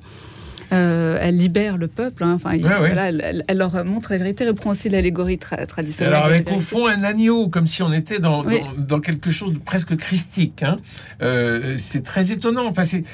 Euh, 0.73 1.19
elle 1.21 1.37
libère 1.37 1.77
le 1.77 1.89
peuple. 1.89 2.25
hein. 2.25 2.33
Enfin, 2.35 2.55
il- 2.55 2.65
Ouais, 2.65 2.71
ouais. 2.73 2.79
voilà, 2.79 3.09
elle, 3.09 3.23
elle- 3.25 3.45
elle 3.47 3.59
leur 3.59 3.85
montre 3.85 4.13
la 4.13 4.19
vérité, 4.19 4.47
reprend 4.47 4.71
aussi 4.71 4.89
l'allégorie 4.89 5.37
tra- 5.37 5.65
traditionnelle. 5.67 6.15
Alors 6.15 6.27
avec 6.27 6.51
au 6.51 6.59
fond 6.59 6.87
un 6.87 7.03
agneau, 7.05 7.49
comme 7.49 7.67
si 7.67 7.83
on 7.83 7.93
était 7.93 8.19
dans, 8.19 8.45
Oui. 8.45 8.61
dans, 8.79 8.83
dans 8.97 9.01
quelque 9.01 9.31
chose 9.31 9.53
de 9.55 9.59
presque 9.59 9.97
christique. 9.97 10.63
hein. 10.63 10.79
Euh, 11.23 11.77
c'est 11.79 12.03
très 12.03 12.33
étonnant. 12.33 12.67
Enfin, 12.67 12.85
c'est- 12.85 13.05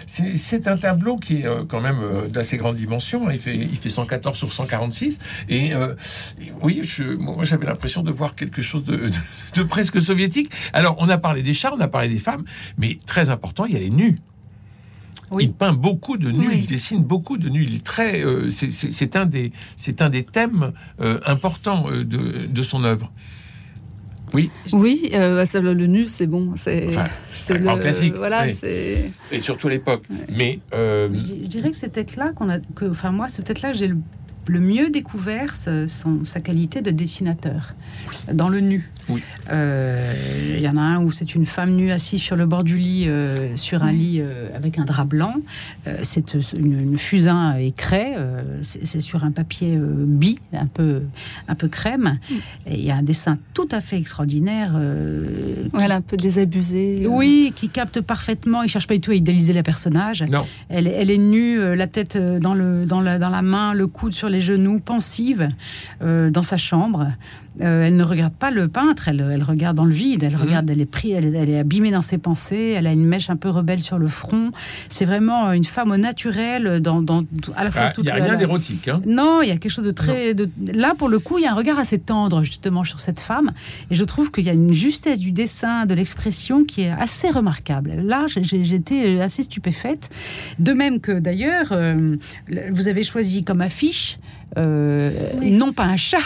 un 0.69 0.77
tableau 0.77 1.17
qui 1.17 1.43
est 1.43 1.47
euh, 1.47 1.65
quand 1.67 1.81
même 1.81 1.99
d'assez 2.29 2.57
grande 2.57 2.77
dimension. 2.77 3.31
Il 3.31 3.39
fait, 3.39 3.57
il 3.57 3.77
fait 3.77 3.89
114 3.89 4.37
sur 4.37 4.53
146. 4.53 5.19
Et, 5.49 5.73
euh, 5.75 5.95
et 6.41 6.53
oui, 6.63 6.81
je, 6.85 7.05
moi 7.05 7.45
j'avais 7.45 7.67
l'impression 7.67 8.03
de 8.03 8.11
voir 8.11 8.35
quelque 8.35 8.61
chose 8.63 8.85
de, 8.85 8.97
de- 8.97 9.11
de 9.55 9.63
presque 9.63 10.01
soviétique. 10.01 10.51
Alors 10.73 10.97
on 10.99 11.09
a 11.09 11.19
parlé 11.19 11.43
des 11.43 11.53
chars, 11.53 11.75
on 11.77 11.81
a 11.81 11.89
parlé 11.89 12.09
des 12.09 12.19
femmes, 12.19 12.45
mais 12.77 12.99
très 13.07 13.31
important, 13.31 13.65
il 13.67 13.73
y 13.73 13.77
a 13.77 13.81
les 13.81 13.91
nus. 13.91 14.19
Oui. 15.31 15.45
Il 15.45 15.53
peint 15.53 15.73
beaucoup 15.75 16.17
de 16.17 16.31
nus, 16.31 16.49
Oui. 16.49 16.61
il 16.63 16.67
dessine 16.67 17.03
beaucoup 17.05 17.37
de 17.39 17.49
nus. 17.49 17.65
Il 17.65 17.75
est 17.77 17.85
très, 17.85 18.25
euh, 18.25 18.49
c'est- 18.51 19.17
un 19.17 19.27
des, 19.27 19.53
c'est 19.77 20.01
un 20.03 20.09
des 20.11 20.25
thèmes 20.25 20.73
euh, 21.01 21.21
importants 21.27 21.91
euh, 21.91 22.05
de, 22.05 22.47
de 22.47 22.63
son 22.63 22.85
œuvre. 22.85 23.13
Oui, 24.35 24.51
Oui, 24.73 25.09
euh, 25.15 25.45
ça, 25.47 25.61
le, 25.61 25.73
le 25.73 25.87
nu, 25.87 26.07
c'est 26.07 26.27
bon. 26.27 26.53
C'est 26.57 26.87
enfin, 26.89 27.07
un 27.51 27.59
grand 27.59 27.79
classique. 27.79 28.15
Voilà, 28.15 28.45
oui. 28.45 28.55
c'est. 28.55 29.11
Et 29.33 29.41
surtout 29.41 29.69
à 29.69 29.71
l'époque. 29.71 30.05
Mais 30.37 30.61
euh, 30.75 31.09
Je, 31.15 31.19
je 31.45 31.47
dirais 31.49 31.71
que 31.71 31.77
c'est 31.77 31.89
peut-être 31.89 32.17
là 32.17 32.33
qu'on 32.33 32.51
a, 32.51 32.59
que, 32.59 32.85
enfin 32.91 33.11
moi, 33.11 33.29
c'est 33.29 33.43
peut-être 33.45 33.63
là 33.63 33.73
que 33.73 33.79
j'ai 33.79 33.89
le, 33.89 33.97
le 34.47 34.61
mieux 34.61 34.91
découvert 34.91 35.57
ce- 35.57 35.87
son- 35.87 36.27
sa 36.27 36.41
qualité 36.41 36.83
de 36.83 36.91
dessinateur 36.91 37.75
dans 38.33 38.51
le 38.51 38.61
nu. 38.61 38.91
Oui. 39.09 39.23
Euh, 39.51 40.13
Il 40.57 40.61
y 40.61 40.69
en 40.69 40.77
a 40.77 40.81
un 40.83 41.03
où 41.03 41.13
c'est 41.13 41.35
une 41.35 41.47
femme 41.47 41.75
nue 41.77 41.91
assise 41.93 42.21
sur 42.21 42.37
le 42.37 42.47
bord 42.47 42.65
du 42.65 42.77
lit, 42.77 43.05
euh, 43.09 43.57
sur 43.57 43.83
un 43.83 43.93
lit 43.93 44.21
euh, 44.21 44.49
avec 44.55 44.79
un 44.79 44.85
drap 44.85 45.05
blanc. 45.05 45.35
Euh, 45.87 45.99
c'est 46.03 46.35
une, 46.57 46.81
une 46.93 46.99
fusain 46.99 47.57
et 47.57 47.73
craie. 47.73 48.15
euh, 48.17 48.43
c'est 48.63 49.01
sur 49.01 49.25
un 49.25 49.31
papier 49.31 49.77
euh, 49.77 49.87
bi, 50.05 50.39
un 50.53 50.67
peu, 50.67 51.03
un 51.49 51.55
peu 51.55 51.69
crème. 51.69 52.19
Et 52.67 52.75
il 52.79 52.85
y 52.85 52.91
a 52.91 52.97
un 52.97 53.03
dessin 53.03 53.39
tout 53.55 53.69
à 53.71 53.81
fait 53.81 53.97
extraordinaire. 53.99 54.73
euh, 54.77 55.27
qui- 55.65 55.71
Voilà, 55.73 55.97
un 55.97 56.01
peu 56.01 56.17
désabusé. 56.17 57.05
euh. 57.05 57.09
oui, 57.09 57.53
qui 57.55 57.69
capte 57.69 58.01
parfaitement. 58.01 58.63
Il 58.63 58.69
cherche 58.69 58.87
pas 58.87 58.95
du 58.95 59.01
tout 59.01 59.13
à 59.13 59.15
idéaliser 59.15 59.53
le 59.53 59.63
personnage. 59.63 60.23
non, 60.23 60.45
Elle, 60.69 60.87
est- 60.87 60.93
elle 61.01 61.11
est 61.11 61.19
nue, 61.19 61.75
la 61.75 61.87
tête 61.87 62.17
dans, 62.19 62.55
le, 62.55 62.85
dans, 62.85 63.01
la, 63.01 63.19
dans 63.19 63.31
la 63.31 63.43
main, 63.43 63.75
le 63.75 63.87
coude 63.87 64.13
sur 64.13 64.29
les 64.29 64.41
genoux, 64.41 64.81
pensive, 64.81 65.49
euh, 66.03 66.31
dans 66.31 66.43
sa 66.43 66.57
chambre. 66.57 67.07
Euh, 67.61 67.87
elle 67.87 67.97
ne 67.97 68.05
regarde 68.05 68.33
pas 68.35 68.51
le 68.51 68.69
peintre, 68.69 69.09
elle, 69.09 69.21
elle 69.33 69.43
regarde 69.43 69.77
dans 69.77 69.85
le 69.85 69.93
vide. 69.95 70.23
Elle 70.23 70.35
Mhm. 70.37 70.41
regarde, 70.43 70.71
elle 70.71 70.81
est 70.81 71.05
elle, 71.07 71.27
est- 71.27 71.39
elle 71.39 71.51
est 71.51 71.59
abîmée 71.59 71.91
dans 71.91 72.03
ses 72.03 72.19
pensées. 72.19 72.75
Elle 72.77 72.87
a 72.87 72.93
une 72.93 73.05
mèche 73.05 73.31
un 73.31 73.37
peu 73.37 73.49
rebelle 73.51 73.81
sur 73.81 73.99
le 73.99 74.09
front. 74.09 74.51
C'est 74.89 75.05
vraiment 75.05 75.53
une 75.53 75.65
femme 75.65 75.91
au 75.91 75.97
naturel, 75.97 76.81
dans, 76.81 77.03
dans 77.03 77.23
à 77.57 77.65
la 77.65 77.71
fois 77.71 77.83
Ah, 77.85 77.89
il 77.91 77.95
toute 77.95 78.05
n'y 78.05 78.11
a 78.11 78.15
rien 78.15 78.37
d'érotique. 78.37 78.89
Hein. 78.89 79.01
non, 79.07 79.43
il 79.43 79.49
y 79.49 79.51
a 79.53 79.57
quelque 79.57 79.71
chose 79.71 79.85
de 79.85 79.91
très. 79.91 80.35
de- 80.35 80.49
Là, 80.75 80.95
pour 80.97 81.09
le 81.09 81.19
coup, 81.19 81.39
il 81.39 81.45
y 81.45 81.47
a 81.47 81.53
un 81.53 81.57
regard 81.57 81.79
assez 81.79 81.99
tendre, 81.99 82.43
justement, 82.43 82.85
sur 82.85 83.01
cette 83.01 83.21
femme. 83.21 83.51
Et 83.91 83.95
je 83.95 84.05
trouve 84.05 84.31
qu'il 84.31 84.45
y 84.45 84.51
a 84.51 84.53
une 84.53 84.73
justesse 84.73 85.19
du 85.19 85.33
dessin, 85.33 85.87
de 85.87 85.95
l'expression 85.95 86.65
qui 86.65 86.83
est 86.83 86.91
assez 86.91 87.31
remarquable. 87.31 87.93
Là, 88.03 88.27
j'étais 88.43 89.21
assez 89.21 89.43
stupéfaite. 89.43 90.11
De 90.59 90.73
même 90.73 91.01
que, 91.01 91.13
d'ailleurs, 91.19 91.69
euh, 91.73 92.15
vous 92.71 92.89
avez 92.89 93.05
choisi 93.05 93.45
comme 93.45 93.61
affiche. 93.61 94.19
Euh, 94.57 95.11
Oui. 95.41 95.51
Non 95.53 95.73
pas 95.73 95.85
un 95.85 95.97
chat, 95.97 96.19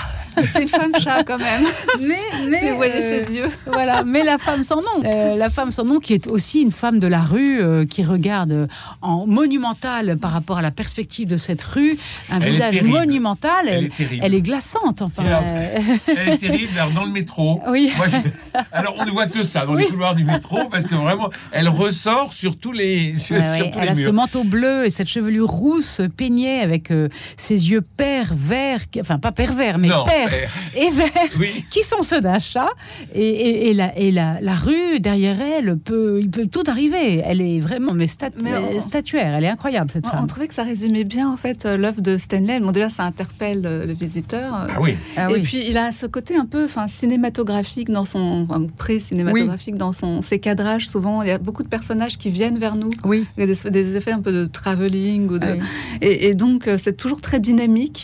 C'est 0.44 0.62
une 0.62 0.68
femme 0.68 0.92
chat 0.98 1.24
quand 1.24 1.38
même. 1.38 1.62
mais, 2.00 2.16
mais 2.48 2.58
si 2.58 2.70
vous 2.70 2.76
voyez 2.76 2.94
euh, 2.94 3.24
ses 3.26 3.36
yeux. 3.36 3.48
voilà, 3.66 4.04
mais 4.04 4.22
la 4.22 4.38
femme 4.38 4.64
sans 4.64 4.76
nom. 4.76 5.02
Euh, 5.04 5.36
la 5.36 5.50
femme 5.50 5.72
sans 5.72 5.84
nom 5.84 5.98
qui 5.98 6.14
est 6.14 6.26
aussi 6.28 6.60
une 6.62 6.72
femme 6.72 6.98
de 6.98 7.06
la 7.06 7.20
rue, 7.22 7.60
euh, 7.60 7.84
qui 7.84 8.04
regarde 8.04 8.68
en 9.02 9.26
monumental 9.26 10.16
par 10.18 10.30
rapport 10.30 10.58
à 10.58 10.62
la 10.62 10.70
perspective 10.70 11.28
de 11.28 11.36
cette 11.36 11.62
rue, 11.62 11.96
un 12.30 12.40
Elle 12.40 12.50
visage 12.50 12.82
monumental. 12.82 13.66
Elle 13.68 13.74
Elle, 13.78 13.84
est 13.86 13.96
terrible. 13.96 14.22
elle 14.24 14.34
est 14.34 14.42
glaçante, 14.42 15.02
enfin. 15.02 15.24
Alors, 15.24 15.42
euh, 15.44 15.78
Elle 16.08 16.28
est 16.34 16.38
terrible 16.38 16.72
alors, 16.78 16.92
dans 16.92 17.04
le 17.04 17.10
métro. 17.12 17.60
Oui. 17.68 17.90
Moi, 17.96 18.06
je- 18.08 18.58
Alors 18.72 18.94
on 18.98 19.04
ne 19.04 19.10
voit 19.10 19.26
que 19.26 19.42
ça 19.42 19.64
dans 19.66 19.74
les 19.74 19.86
couloirs 19.86 20.14
du 20.14 20.24
métro 20.24 20.58
parce 20.70 20.84
que 20.84 20.94
vraiment, 20.94 21.30
elle 21.52 21.68
ressort 21.68 22.32
sur 22.32 22.56
tous 22.58 22.72
les, 22.72 23.16
sur, 23.18 23.36
Ouais, 23.36 23.42
ouais, 23.42 23.56
sur 23.56 23.70
tous 23.70 23.78
elle 23.80 23.94
les 23.94 24.02
a 24.02 24.06
ce 24.06 24.10
manteau 24.10 24.44
bleu 24.44 24.84
et 24.86 24.90
cette 24.90 25.08
chevelure 25.08 25.48
rousse 25.48 26.00
peignée 26.16 26.60
avec 26.60 26.90
euh, 26.90 27.08
ses 27.36 27.70
yeux 27.70 27.80
pervers, 28.12 28.90
qui- 28.90 29.00
enfin 29.00 29.18
pas 29.18 29.32
pervers, 29.32 29.78
mais 29.78 29.88
Non, 29.88 30.04
pères 30.04 30.28
père. 30.28 30.50
et 30.76 30.90
verts, 30.90 31.30
Oui. 31.38 31.64
qui 31.70 31.82
sont 31.82 32.02
ceux 32.02 32.20
d'un 32.20 32.38
chat. 32.38 32.68
Et, 33.14 33.20
et- 33.28 33.70
et 33.70 33.74
la, 33.74 33.96
et 33.98 34.10
la, 34.10 34.40
la 34.40 34.54
rue 34.54 35.00
derrière 35.00 35.40
elle 35.40 35.76
peut, 35.78 36.18
il 36.20 36.30
peut 36.30 36.46
tout 36.46 36.62
arriver. 36.66 37.22
Elle 37.24 37.40
est 37.40 37.60
vraiment 37.60 37.92
mais, 37.94 38.06
stat- 38.06 38.30
Mais 38.42 38.50
on- 38.56 38.80
statuaire. 38.80 39.34
Elle 39.36 39.44
est 39.44 39.48
incroyable 39.48 39.90
cette 39.90 40.06
On, 40.06 40.10
femme. 40.10 40.20
on 40.24 40.26
trouvait 40.26 40.48
que 40.48 40.54
ça 40.54 40.62
résumait 40.62 41.04
bien 41.04 41.30
en 41.30 41.36
fait 41.36 41.64
euh, 41.66 41.76
l'œuvre 41.76 42.00
de 42.00 42.16
Stanley. 42.18 42.60
Bon 42.60 42.70
déjà 42.72 42.90
ça 42.90 43.04
interpelle 43.04 43.62
euh, 43.64 43.86
le 43.86 43.92
visiteur. 43.92 44.52
Ah 44.54 44.78
oui. 44.80 44.94
Ah 45.16 45.28
et 45.30 45.34
oui. 45.34 45.40
puis 45.40 45.64
il 45.68 45.76
a 45.78 45.92
ce 45.92 46.06
côté 46.06 46.36
un 46.36 46.46
peu 46.46 46.64
enfin, 46.64 46.86
cinématographique 46.88 47.90
dans 47.90 48.04
son 48.04 48.46
enfin, 48.48 48.66
pré-cinématographique 48.76 49.76
dans 49.76 49.92
son 49.92 50.22
ses 50.22 50.38
cadrages 50.38 50.88
souvent 50.88 51.22
il 51.22 51.28
y 51.28 51.30
a 51.30 51.38
beaucoup 51.38 51.62
de 51.62 51.68
personnages 51.68 52.18
qui 52.18 52.30
viennent 52.30 52.58
vers 52.58 52.74
nous 52.76 52.90
oui. 53.04 53.26
il 53.36 53.40
y 53.40 53.50
a 53.50 53.54
des, 53.54 53.70
des 53.70 53.96
effets 53.96 54.12
un 54.12 54.20
peu 54.20 54.32
de 54.32 54.46
travelling 54.46 55.28
ou 55.30 55.38
de, 55.38 55.46
Ah 55.46 55.52
oui. 55.56 55.66
et, 56.00 56.28
et 56.28 56.34
donc 56.34 56.66
euh, 56.68 56.78
c'est 56.78 56.96
toujours 56.96 57.20
très 57.20 57.40
dynamique 57.40 58.01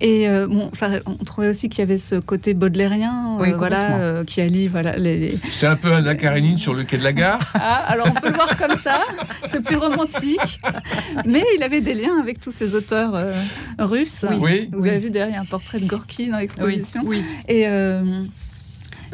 et 0.00 0.28
euh, 0.28 0.46
bon, 0.46 0.70
ça, 0.72 0.90
on 1.06 1.14
trouvait 1.24 1.48
aussi 1.48 1.68
qu'il 1.68 1.80
y 1.80 1.82
avait 1.82 1.98
ce 1.98 2.16
côté 2.16 2.54
baudelairien, 2.54 3.38
euh, 3.40 3.54
voilà, 3.56 3.96
euh, 3.98 4.24
qui 4.24 4.40
allie 4.40 4.68
voilà 4.68 4.96
les, 4.96 5.38
C'est 5.50 5.66
un 5.66 5.76
peu 5.76 5.92
Anna 5.92 6.14
Karenine 6.14 6.58
sur 6.58 6.74
le 6.74 6.84
quai 6.84 6.98
de 6.98 7.04
la 7.04 7.12
gare. 7.12 7.40
Ah, 7.54 7.84
alors 7.88 8.08
on 8.10 8.20
peut 8.20 8.28
le 8.28 8.34
voir 8.34 8.56
comme 8.56 8.76
ça, 8.76 9.00
c'est 9.48 9.62
plus 9.62 9.76
romantique, 9.76 10.60
mais 11.24 11.42
il 11.56 11.62
avait 11.62 11.80
des 11.80 11.94
liens 11.94 12.20
avec 12.20 12.40
tous 12.40 12.52
ces 12.52 12.74
auteurs 12.74 13.14
euh, 13.14 13.32
russes. 13.78 14.24
Oui. 14.40 14.68
Vous 14.72 14.86
avez 14.86 14.98
vu 14.98 15.10
derrière 15.10 15.40
un 15.40 15.44
portrait 15.44 15.80
de 15.80 15.86
Gorky 15.86 16.28
dans 16.28 16.36
Oui. 16.36 16.42
l'exposition. 16.42 17.02
oui. 17.04 17.22
Et, 17.48 17.66
euh, 17.66 18.02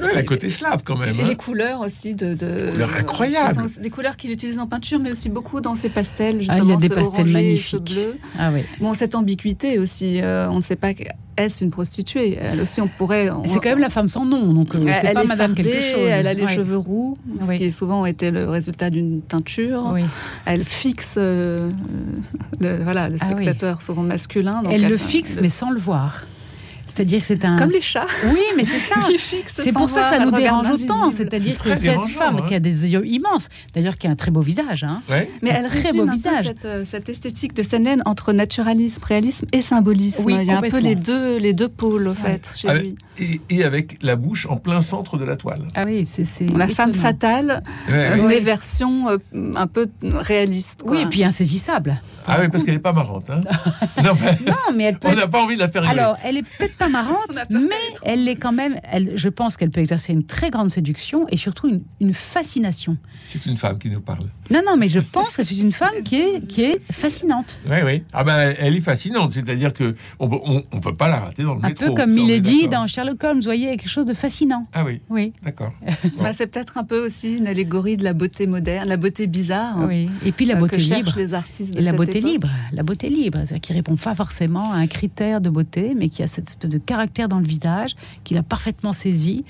Ouais, 0.02 0.14
la 0.14 0.22
côté 0.22 0.48
slave 0.48 0.82
quand 0.84 0.96
même. 0.96 1.16
et 1.18 1.22
hein. 1.22 1.26
les 1.28 1.36
couleurs 1.36 1.80
aussi 1.80 2.14
de, 2.14 2.34
de 2.34 2.70
Couleurs 2.72 2.94
incroyables. 2.98 3.54
sont 3.54 3.62
aussi 3.64 3.80
des 3.80 3.90
couleurs 3.90 4.16
qu'il 4.16 4.30
utilise 4.30 4.58
en 4.58 4.66
peinture, 4.66 4.98
mais 4.98 5.10
aussi 5.12 5.28
beaucoup 5.28 5.60
dans 5.60 5.74
ses 5.74 5.88
pastels. 5.88 6.40
Ah, 6.48 6.58
il 6.62 6.68
y 6.68 6.72
a 6.72 6.76
des 6.76 6.88
ce 6.88 6.94
pastels 6.94 7.26
magnifiques. 7.26 7.64
Ce 7.88 7.94
bleu. 7.94 8.16
Ah 8.38 8.50
oui. 8.52 8.60
Bon, 8.80 8.94
cette 8.94 9.14
ambiguïté 9.14 9.78
aussi, 9.78 10.20
euh, 10.20 10.48
on 10.50 10.56
ne 10.56 10.62
sait 10.62 10.76
pas 10.76 10.90
est-ce 11.38 11.64
une 11.64 11.70
prostituée. 11.70 12.38
Elle 12.40 12.60
aussi, 12.60 12.80
on 12.82 12.88
pourrait. 12.88 13.30
on- 13.30 13.48
C'est 13.48 13.58
quand 13.60 13.70
même 13.70 13.78
la 13.78 13.88
femme 13.88 14.08
sans 14.08 14.26
nom, 14.26 14.52
donc 14.52 14.74
euh, 14.74 14.78
Elle, 14.86 14.94
c'est 15.00 15.12
pas 15.14 15.22
est 15.24 15.26
Madame 15.26 15.54
fardée, 15.54 15.62
quelque 15.62 15.82
chose. 15.82 16.08
Elle 16.10 16.26
a 16.26 16.34
les 16.34 16.44
Ouais. 16.44 16.54
cheveux 16.54 16.76
roux, 16.76 17.16
ce 17.40 17.48
Oui. 17.48 17.56
qui 17.56 17.64
est 17.64 17.70
souvent 17.70 18.04
été 18.04 18.30
le 18.30 18.48
résultat 18.50 18.90
d'une 18.90 19.22
teinture. 19.22 19.90
Oui. 19.94 20.02
Elle 20.44 20.64
fixe 20.64 21.14
euh, 21.16 21.70
le, 22.60 22.82
voilà, 22.82 23.08
le 23.08 23.16
Ah 23.20 23.26
oui. 23.28 23.32
spectateur, 23.34 23.80
souvent 23.80 24.02
masculin. 24.02 24.62
donc 24.62 24.72
Elle 24.74 24.86
le 24.88 24.96
fixe, 24.98 25.36
le- 25.36 25.42
mais 25.42 25.48
sans 25.48 25.70
le 25.70 25.80
voir. 25.80 26.26
C'est-à-dire 26.86 27.20
que 27.20 27.26
c'est 27.26 27.44
un. 27.44 27.56
Comme 27.56 27.70
les 27.70 27.80
chats. 27.80 28.06
Oui, 28.32 28.40
mais 28.56 28.64
c'est 28.64 28.78
ça. 28.78 28.96
C'est 29.46 29.72
pour 29.72 29.88
ça 29.88 30.02
que 30.02 30.16
ça 30.16 30.24
nous 30.24 30.30
dérange 30.32 30.68
autant. 30.70 31.10
C'est-à-dire 31.10 31.56
C'est 31.62 31.70
que 31.70 31.76
cette 31.76 32.04
femme 32.04 32.38
hein. 32.38 32.44
qui 32.46 32.54
a 32.54 32.60
des 32.60 32.86
yeux 32.92 33.06
immenses, 33.06 33.48
d'ailleurs 33.74 33.96
qui 33.98 34.06
a 34.06 34.10
un 34.10 34.16
très 34.16 34.30
beau 34.30 34.40
visage, 34.40 34.84
hein, 34.84 35.00
Ouais. 35.08 35.30
Mais 35.42 35.50
elle 35.50 35.64
un 35.66 35.68
très 35.68 35.92
beau 35.92 36.02
un 36.02 36.06
peu 36.06 36.12
visage. 36.14 36.44
cette, 36.44 36.64
euh, 36.64 36.84
cette 36.84 37.08
esthétique 37.08 37.54
de 37.54 37.62
Stanley 37.62 37.96
entre 38.04 38.32
naturalisme, 38.32 39.02
réalisme 39.04 39.46
et 39.52 39.62
symbolisme. 39.62 40.24
Oui, 40.26 40.34
Il 40.40 40.46
y 40.46 40.50
a 40.50 40.58
un 40.58 40.60
peu 40.62 40.78
les 40.80 40.94
deux, 40.94 41.38
les 41.38 41.52
deux 41.52 41.68
pôles, 41.68 42.08
au 42.08 42.14
fait, 42.14 42.52
chez 42.56 42.68
Ah, 42.68 42.74
lui. 42.74 42.96
Et, 43.18 43.40
et 43.50 43.64
avec 43.64 43.98
la 44.02 44.16
bouche 44.16 44.46
en 44.46 44.56
plein 44.56 44.80
centre 44.80 45.16
de 45.18 45.24
la 45.24 45.36
toile. 45.36 45.68
Ah 45.74 45.84
oui, 45.86 46.04
c'est. 46.06 46.24
La 46.56 46.68
femme 46.68 46.92
fatale, 46.92 47.62
Ouais, 47.88 47.94
euh, 47.94 48.16
ouais. 48.16 48.22
mais 48.28 48.40
version 48.40 49.08
euh, 49.08 49.18
un 49.56 49.66
peu 49.66 49.88
réaliste. 50.02 50.82
quoi. 50.82 50.92
Oui, 50.92 51.02
et 51.02 51.06
puis 51.06 51.24
insaisissable. 51.24 52.00
Ah 52.26 52.38
oui, 52.40 52.48
parce 52.48 52.62
qu'elle 52.64 52.74
n'est 52.74 52.80
pas 52.80 52.92
marrante. 52.92 53.28
Hein. 53.30 53.40
non, 54.02 54.12
mais 54.20 54.38
Non, 54.46 54.54
mais 54.76 54.84
elle 54.84 54.98
peut. 54.98 55.08
on 55.10 55.14
n'a 55.14 55.26
pas 55.26 55.40
envie 55.42 55.56
de 55.56 55.60
la 55.60 55.68
faire. 55.68 55.88
Alors, 55.88 56.16
elle 56.24 56.36
est 56.38 56.42
peut-être 56.42 56.71
pas 56.78 56.88
marrante, 56.88 57.38
mais 57.50 57.68
elle 58.04 58.28
est 58.28 58.36
quand 58.36 58.52
même. 58.52 58.76
Elle, 58.84 59.12
je 59.16 59.28
pense 59.28 59.56
qu'elle 59.56 59.70
peut 59.70 59.80
exercer 59.80 60.12
une 60.12 60.24
très 60.24 60.50
grande 60.50 60.70
séduction 60.70 61.26
et 61.28 61.36
surtout 61.36 61.68
une, 61.68 61.82
une 62.00 62.14
fascination. 62.14 62.96
C'est 63.22 63.46
une 63.46 63.56
femme 63.56 63.78
qui 63.78 63.88
nous 63.88 64.00
parle. 64.00 64.24
Non, 64.50 64.60
non, 64.66 64.76
mais 64.76 64.88
je 64.88 64.98
pense 65.00 65.36
que 65.36 65.42
c'est 65.44 65.56
une 65.58 65.72
femme 65.72 66.02
qui 66.04 66.16
est, 66.16 66.46
qui 66.46 66.62
est 66.62 66.82
fascinante. 66.82 67.58
Oui, 67.70 67.76
oui. 67.84 68.02
Ah 68.12 68.24
ben, 68.24 68.54
elle 68.58 68.76
est 68.76 68.80
fascinante. 68.80 69.32
C'est-à-dire 69.32 69.72
que 69.72 69.94
on 70.18 70.28
peut, 70.28 70.38
on, 70.44 70.62
on 70.72 70.80
peut 70.80 70.94
pas 70.94 71.08
la 71.08 71.20
rater 71.20 71.42
dans 71.44 71.54
le 71.54 71.64
Un 71.64 71.68
métro. 71.68 71.86
peu 71.86 71.94
comme 71.94 72.10
ça, 72.10 72.14
Milady 72.14 72.68
dans 72.68 72.86
Sherlock 72.86 73.22
Holmes, 73.24 73.38
vous 73.38 73.44
voyez, 73.44 73.76
quelque 73.76 73.88
chose 73.88 74.06
de 74.06 74.14
fascinant. 74.14 74.66
Ah 74.72 74.84
oui, 74.84 75.00
Oui, 75.08 75.32
d'accord. 75.42 75.72
Bah, 76.20 76.32
c'est 76.32 76.46
peut-être 76.46 76.78
un 76.78 76.84
peu 76.84 77.04
aussi 77.06 77.38
une 77.38 77.46
allégorie 77.46 77.96
de 77.96 78.04
la 78.04 78.12
beauté 78.12 78.46
moderne, 78.46 78.88
la 78.88 78.96
beauté 78.96 79.26
bizarre. 79.26 79.78
hein, 79.78 79.86
oui. 79.88 80.08
Et 80.26 80.32
puis 80.32 80.44
la 80.46 80.56
euh, 80.56 80.58
beauté 80.58 80.76
que 80.76 80.82
cherchent 80.82 80.98
libre. 81.06 81.12
les 81.16 81.34
artistes 81.34 81.74
de 81.74 81.78
Et 81.78 81.82
la 81.82 81.90
cette 81.90 81.96
beauté 81.96 82.18
époque. 82.18 82.30
libre, 82.32 82.48
la 82.72 82.82
beauté 82.82 83.08
libre, 83.08 83.38
c'est-à-dire 83.38 83.60
qui 83.60 83.72
répond 83.72 83.96
pas 83.96 84.14
forcément 84.14 84.72
à 84.72 84.76
un 84.76 84.86
critère 84.86 85.40
de 85.40 85.48
beauté, 85.50 85.94
mais 85.96 86.08
qui 86.08 86.22
a 86.22 86.26
cette 86.26 86.50
espèce 86.64 86.80
de 86.80 86.84
caractère 86.84 87.28
dans 87.28 87.38
le 87.38 87.46
visage 87.46 87.94
qu'il 88.24 88.36
a 88.38 88.42
parfaitement 88.42 88.92
saisi. 88.92 89.44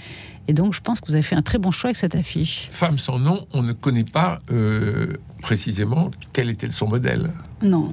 Et 0.49 0.53
donc, 0.53 0.75
je 0.75 0.81
pense 0.81 1.01
que 1.01 1.07
vous 1.07 1.15
avez 1.15 1.23
fait 1.23 1.37
un 1.37 1.43
très 1.43 1.59
bon 1.59 1.71
choix 1.71 1.89
avec 1.89 1.97
cette 1.97 2.15
affiche. 2.15 2.69
Femme 2.73 2.99
sans 2.99 3.19
nom, 3.19 3.47
on 3.53 3.63
ne 3.63 3.73
connaît 3.73 4.05
pas 4.05 4.41
euh, 4.51 5.17
précisément 5.41 6.11
quel 6.33 6.51
était 6.51 6.71
son 6.71 6.89
modèle. 6.89 7.31
Non, 7.63 7.93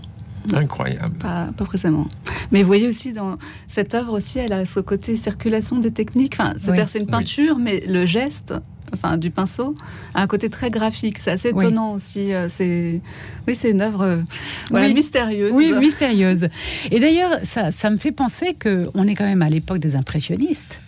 Incroyable. 0.53 1.15
pas, 1.17 1.49
pas 1.55 1.65
précisément. 1.65 2.07
Mais 2.51 2.61
vous 2.61 2.67
voyez 2.67 2.87
aussi 2.87 3.11
dans 3.11 3.37
cette 3.67 3.93
œuvre 3.93 4.13
aussi, 4.13 4.39
elle 4.39 4.53
a 4.53 4.65
ce 4.65 4.79
côté 4.79 5.15
circulation 5.15 5.77
des 5.77 5.91
techniques. 5.91 6.35
Enfin, 6.39 6.53
c'est-à-dire 6.57 6.85
Oui. 6.85 6.89
c'est 6.91 6.99
une 6.99 7.05
Oui. 7.05 7.11
peinture, 7.11 7.57
mais 7.59 7.83
le 7.87 8.05
geste 8.05 8.53
enfin 8.93 9.17
du 9.17 9.31
pinceau, 9.31 9.75
a 10.13 10.21
un 10.21 10.27
côté 10.27 10.49
très 10.49 10.69
graphique. 10.69 11.19
C'est 11.19 11.31
assez 11.31 11.49
étonnant 11.49 11.93
aussi. 11.93 12.31
C'est, 12.47 13.01
oui, 13.47 13.55
c'est 13.55 13.71
une 13.71 13.81
œuvre 13.81 14.23
mystérieuse. 14.71 15.51
Oui, 15.53 15.71
mystérieuse. 15.73 16.47
Et 16.91 16.99
d'ailleurs, 16.99 17.39
ça, 17.43 17.71
ça 17.71 17.89
me 17.89 17.97
fait 17.97 18.11
penser 18.11 18.53
que 18.53 18.89
on 18.93 19.07
est 19.07 19.15
quand 19.15 19.25
même 19.25 19.41
à 19.41 19.49
l'époque 19.49 19.79
des 19.79 19.95
impressionnistes. 19.95 20.79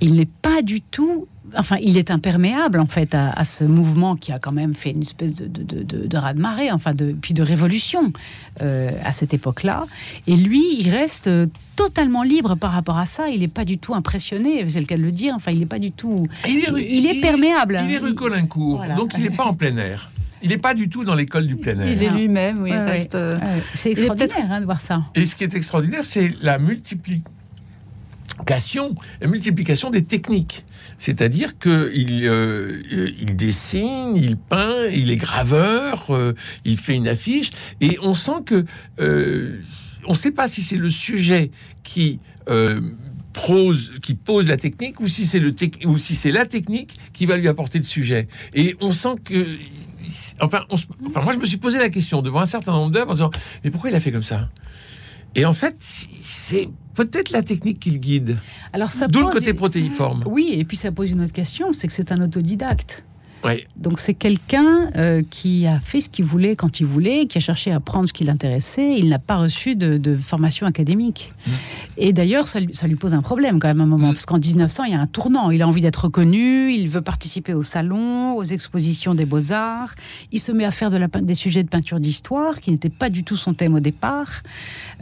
Il 0.00 0.14
n'est 0.14 0.28
pas 0.40 0.62
du 0.62 0.80
tout 0.80 1.26
enfin, 1.56 1.76
il 1.82 1.96
est 1.96 2.10
imperméable 2.10 2.80
en 2.80 2.86
fait 2.86 3.14
à, 3.14 3.44
ce 3.44 3.64
mouvement 3.64 4.16
qui 4.16 4.32
a 4.32 4.38
quand 4.38 4.52
même 4.52 4.74
fait 4.74 4.90
une 4.90 5.02
espèce 5.02 5.36
de, 5.36 5.46
de, 5.46 5.82
de, 5.82 6.06
de 6.06 6.16
raz-de-marée, 6.16 6.70
enfin, 6.70 6.94
de, 6.94 7.12
puis 7.12 7.34
de 7.34 7.42
révolution 7.42 8.12
euh, 8.62 8.90
à 9.04 9.12
cette 9.12 9.34
époque-là. 9.34 9.86
Et 10.26 10.36
lui, 10.36 10.62
il 10.78 10.90
reste 10.90 11.26
euh, 11.26 11.46
totalement 11.76 12.22
libre 12.22 12.54
par 12.54 12.72
rapport 12.72 12.98
à 12.98 13.06
ça. 13.06 13.28
Il 13.28 13.40
n'est 13.40 13.48
pas 13.48 13.64
du 13.64 13.78
tout 13.78 13.94
impressionné, 13.94 14.68
c'est 14.68 14.80
le 14.80 14.86
cas 14.86 14.96
de 14.96 15.02
le 15.02 15.12
dire. 15.12 15.34
Enfin, 15.34 15.52
il 15.52 15.60
n'est 15.60 15.66
pas 15.66 15.78
du 15.78 15.92
tout. 15.92 16.26
Il 16.46 17.06
est, 17.06 17.20
perméable. 17.20 17.80
Il 17.84 17.92
est 17.92 17.98
rue 17.98 18.14
Colincourt, 18.14 18.84
donc 18.96 19.12
il 19.16 19.22
n'est 19.22 19.30
pas 19.30 19.44
en 19.44 19.54
plein 19.54 19.76
air. 19.76 20.10
Il 20.42 20.48
n'est 20.48 20.58
pas 20.58 20.74
du 20.74 20.88
tout 20.88 21.02
la 21.02 21.14
l'école 21.14 21.46
du 21.46 21.56
plein 21.56 21.78
air. 21.78 21.86
Il 21.86 22.02
est 22.02 22.10
lui-même, 22.10 22.62
oui. 22.62 22.72
reste... 22.72 23.14
Euh, 23.14 23.36
c'est 23.74 23.90
extraordinaire 23.90 24.50
hein, 24.50 24.60
de 24.60 24.64
voir 24.64 24.80
ça. 24.80 25.02
Et 25.14 25.26
ce 25.26 25.36
qui 25.36 25.44
est 25.44 25.54
extraordinaire, 25.54 26.04
c'est 26.04 26.32
la 26.40 26.58
multiplication 26.58 27.30
la 29.20 29.26
multiplication 29.26 29.90
des 29.90 30.04
techniques. 30.04 30.64
C'est-à-dire 30.98 31.58
qu'il 31.58 32.24
euh, 32.24 32.82
il 32.90 33.36
dessine, 33.36 34.14
il 34.16 34.36
peint, 34.36 34.86
il 34.92 35.10
est 35.10 35.16
graveur, 35.16 36.10
euh, 36.10 36.34
il 36.64 36.76
fait 36.76 36.94
une 36.94 37.08
affiche, 37.08 37.50
et 37.80 37.98
on 38.02 38.14
sent 38.14 38.42
que 38.44 38.64
euh, 38.98 39.60
on 40.06 40.12
ne 40.12 40.16
sait 40.16 40.32
pas 40.32 40.48
si 40.48 40.62
c'est 40.62 40.76
le 40.76 40.90
sujet 40.90 41.50
qui 41.82 42.18
pose 43.32 44.48
la 44.48 44.56
technique, 44.56 45.00
ou 45.00 45.08
si 45.08 45.26
c'est 45.26 45.38
le 45.38 45.52
ou 45.86 45.98
si 45.98 46.16
c'est 46.16 46.32
la 46.32 46.46
technique 46.46 46.98
qui 47.12 47.26
va 47.26 47.36
lui 47.36 47.48
apporter 47.48 47.78
le 47.78 47.84
sujet. 47.84 48.28
Et 48.54 48.76
on 48.80 48.92
sent 48.92 49.16
que 49.24 49.46
Enfin, 50.40 50.64
enfin, 51.06 51.22
moi, 51.22 51.32
je 51.32 51.38
me 51.38 51.46
suis 51.46 51.56
posé 51.56 51.78
la 51.78 51.88
question 51.88 52.22
devant 52.22 52.40
un 52.40 52.46
certain 52.46 52.72
nombre 52.72 52.90
d'œuvres 52.90 53.10
en 53.10 53.14
disant 53.14 53.30
Mais 53.64 53.70
pourquoi 53.70 53.90
il 53.90 53.96
a 53.96 54.00
fait 54.00 54.12
comme 54.12 54.22
ça? 54.22 54.48
Et 55.34 55.44
en 55.44 55.52
fait, 55.52 55.76
c'est 55.78 56.68
peut-être 56.94 57.30
la 57.30 57.42
technique 57.42 57.80
qui 57.80 57.90
le 57.90 57.98
guide. 57.98 58.36
Alors 58.72 58.90
ça 58.90 59.06
D'où 59.06 59.20
le 59.22 59.30
côté 59.30 59.54
protéiforme. 59.54 60.24
Oui, 60.26 60.54
et 60.58 60.64
puis 60.64 60.76
ça 60.76 60.92
pose 60.92 61.10
une 61.10 61.22
autre 61.22 61.32
question, 61.32 61.72
c'est 61.72 61.86
que 61.86 61.92
c'est 61.92 62.12
un 62.12 62.20
autodidacte. 62.20 63.04
Donc 63.76 64.00
c'est 64.00 64.14
quelqu'un 64.14 64.90
euh, 64.96 65.22
qui 65.28 65.66
a 65.66 65.80
fait 65.80 66.00
ce 66.00 66.08
qu'il 66.08 66.24
voulait 66.24 66.56
quand 66.56 66.80
il 66.80 66.86
voulait, 66.86 67.26
qui 67.26 67.38
a 67.38 67.40
cherché 67.40 67.72
à 67.72 67.76
apprendre 67.76 68.08
ce 68.08 68.12
qui 68.12 68.24
l'intéressait. 68.24 68.96
Il 68.98 69.08
n'a 69.08 69.18
pas 69.18 69.36
reçu 69.36 69.76
de, 69.76 70.16
formation 70.16 70.66
académique. 70.66 71.32
Mmh. 71.46 71.50
Et 71.96 72.12
d'ailleurs, 72.12 72.46
ça, 72.46 72.60
lui 72.60 72.96
pose 72.96 73.14
un 73.14 73.22
problème 73.22 73.58
quand 73.58 73.68
même 73.68 73.80
à 73.80 73.84
un 73.84 73.86
moment, 73.86 74.08
mmh. 74.08 74.14
parce 74.14 74.26
qu'en 74.26 74.38
1900, 74.38 74.84
il 74.84 74.92
y 74.92 74.94
a 74.94 75.00
un 75.00 75.06
tournant. 75.06 75.50
Il 75.50 75.62
a 75.62 75.68
envie 75.68 75.80
d'être 75.80 76.04
reconnu, 76.04 76.72
il 76.72 76.88
veut 76.88 77.00
participer 77.00 77.54
au 77.54 77.62
salon, 77.62 78.34
aux 78.34 78.44
expositions 78.44 79.14
des 79.14 79.24
beaux-arts. 79.24 79.94
Il 80.32 80.40
se 80.40 80.52
met 80.52 80.64
à 80.64 80.70
faire 80.70 80.90
de 80.90 80.96
la, 80.96 81.06
des 81.08 81.34
sujets 81.34 81.62
de 81.62 81.68
peinture 81.68 82.00
d'histoire, 82.00 82.60
qui 82.60 82.70
n'était 82.70 82.90
pas 82.90 83.08
du 83.08 83.24
tout 83.24 83.36
son 83.36 83.54
thème 83.54 83.74
au 83.74 83.80
départ. 83.80 84.42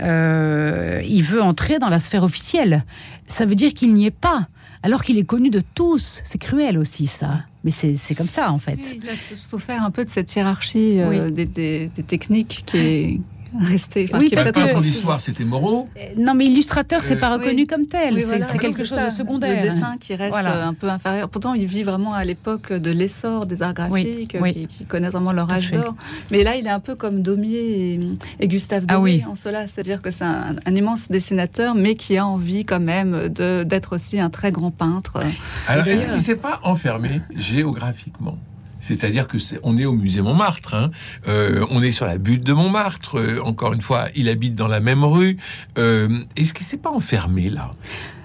Euh, 0.00 1.02
il 1.06 1.22
veut 1.22 1.42
entrer 1.42 1.78
dans 1.78 1.90
la 1.90 1.98
sphère 1.98 2.22
officielle. 2.22 2.84
Ça 3.26 3.46
veut 3.46 3.56
dire 3.56 3.74
qu'il 3.74 3.92
n'y 3.94 4.06
est 4.06 4.10
pas 4.10 4.48
alors 4.82 5.02
qu'il 5.02 5.18
est 5.18 5.24
connu 5.24 5.50
de 5.50 5.60
tous. 5.74 6.20
C'est 6.24 6.38
cruel 6.38 6.78
aussi, 6.78 7.06
ça. 7.06 7.40
Mais 7.64 7.70
c'est 7.70 8.14
comme 8.14 8.28
ça, 8.28 8.52
en 8.52 8.58
fait. 8.58 8.96
il 9.02 9.08
a 9.08 9.16
souffert 9.20 9.82
un 9.82 9.90
peu 9.90 10.04
de 10.04 10.10
cette 10.10 10.34
hiérarchie 10.34 11.00
euh, 11.00 11.30
des, 11.30 11.44
des, 11.44 11.90
techniques 12.06 12.62
qui 12.66 12.76
est, 12.76 13.20
resté. 13.60 14.08
oui, 14.14 14.30
parce 14.34 14.52
que 14.52 14.80
l'histoire, 14.80 15.20
c'était 15.20 15.44
Moreau. 15.44 15.88
Euh, 15.96 16.00
non, 16.16 16.34
mais 16.34 16.46
illustrateur, 16.46 17.02
c'est 17.02 17.16
euh, 17.16 17.20
pas 17.20 17.30
reconnu 17.30 17.66
comme 17.66 17.86
tel. 17.86 18.20
c'est 18.22 18.58
quelque 18.58 18.84
chose 18.84 18.98
de 18.98 19.10
secondaire. 19.10 19.62
Le 19.62 19.70
dessin 19.70 19.96
qui 19.98 20.14
reste 20.14 20.36
un 20.36 20.74
peu 20.74 20.88
inférieur. 20.88 21.28
Pourtant, 21.28 21.54
il 21.54 21.66
vit 21.66 21.82
vraiment 21.82 22.14
à 22.14 22.24
l'époque 22.24 22.72
de 22.72 22.90
l'essor 22.90 23.46
des 23.46 23.62
arts 23.62 23.74
graphiques, 23.74 24.36
qui, 24.68 24.84
connaissent 24.84 25.12
vraiment 25.12 25.32
leur 25.32 25.50
âge 25.52 25.70
d'or. 25.70 25.94
Mais 26.30 26.42
là, 26.44 26.56
il 26.56 26.66
est 26.66 26.70
un 26.70 26.80
peu 26.80 26.94
comme 26.94 27.22
Daumier 27.22 28.00
et, 28.40 28.48
Gustave 28.48 28.84
ah 28.88 28.94
Doré 28.94 29.24
en 29.28 29.36
cela. 29.36 29.66
C'est-à-dire 29.66 30.02
que 30.02 30.10
c'est 30.10 30.24
un, 30.24 30.56
immense 30.74 31.08
dessinateur, 31.10 31.74
mais 31.74 31.94
qui 31.94 32.16
a 32.16 32.26
envie 32.26 32.64
quand 32.64 32.80
même 32.80 33.28
d'être 33.28 33.94
aussi 33.94 34.20
un 34.20 34.30
très 34.30 34.52
grand 34.52 34.70
peintre. 34.70 35.20
Alors, 35.66 35.86
est-ce 35.86 36.08
qu'il 36.08 36.20
s'est 36.20 36.36
pas 36.36 36.60
enfermé 36.62 37.20
géographiquement? 37.34 38.38
C'est-à-dire 38.80 39.26
que 39.26 39.36
est, 39.36 39.60
on 39.62 39.76
est 39.78 39.84
au 39.84 39.92
musée 39.92 40.22
Montmartre, 40.22 40.74
hein. 40.74 40.90
euh, 41.26 41.66
on 41.70 41.82
est 41.82 41.90
sur 41.90 42.06
la 42.06 42.18
butte 42.18 42.44
de 42.44 42.52
Montmartre. 42.52 43.18
Euh, 43.18 43.40
encore 43.42 43.72
une 43.72 43.80
fois, 43.80 44.08
il 44.14 44.28
habite 44.28 44.54
dans 44.54 44.68
la 44.68 44.80
même 44.80 45.04
rue. 45.04 45.36
Euh, 45.78 46.08
est-ce 46.36 46.54
qu'il 46.54 46.66
s'est 46.66 46.76
pas 46.76 46.90
enfermé 46.90 47.50
là? 47.50 47.70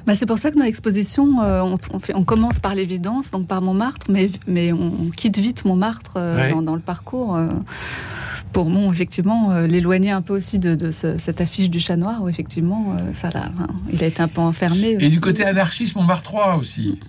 Bah 0.06 0.18
c'est 0.18 0.26
pour 0.26 0.38
ça 0.38 0.52
que 0.52 0.58
dans 0.58 0.66
l'exposition, 0.66 1.40
on, 1.40 1.78
fait, 2.00 2.14
on, 2.14 2.26
commence 2.26 2.60
par 2.60 2.76
l'évidence, 2.76 3.32
donc 3.32 3.48
par 3.48 3.62
Montmartre, 3.62 4.08
mais, 4.10 4.30
mais 4.48 4.74
on, 4.74 5.10
quitte 5.16 5.40
vite 5.40 5.64
Montmartre 5.64 6.16
dans, 6.62 6.76
le 6.76 6.82
parcours 6.82 7.40
pour 8.52 8.66
bon, 8.66 8.92
effectivement 8.92 9.58
l'éloigner 9.62 10.12
un 10.12 10.22
peu 10.22 10.36
aussi 10.36 10.60
de, 10.60 10.92
cette 10.92 11.40
affiche 11.40 11.70
du 11.70 11.80
chat 11.80 11.96
noir 11.96 12.22
où 12.22 12.28
effectivement 12.28 12.98
ça 13.14 13.30
il 13.94 14.04
a 14.04 14.08
été 14.08 14.22
un 14.22 14.28
peu 14.28 14.42
enfermé. 14.42 14.98
Et 15.00 15.08
du 15.08 15.22
côté 15.22 15.46
anarchiste 15.46 15.96
Montmartre 15.96 16.24
3 16.24 16.58
aussi. 16.58 17.00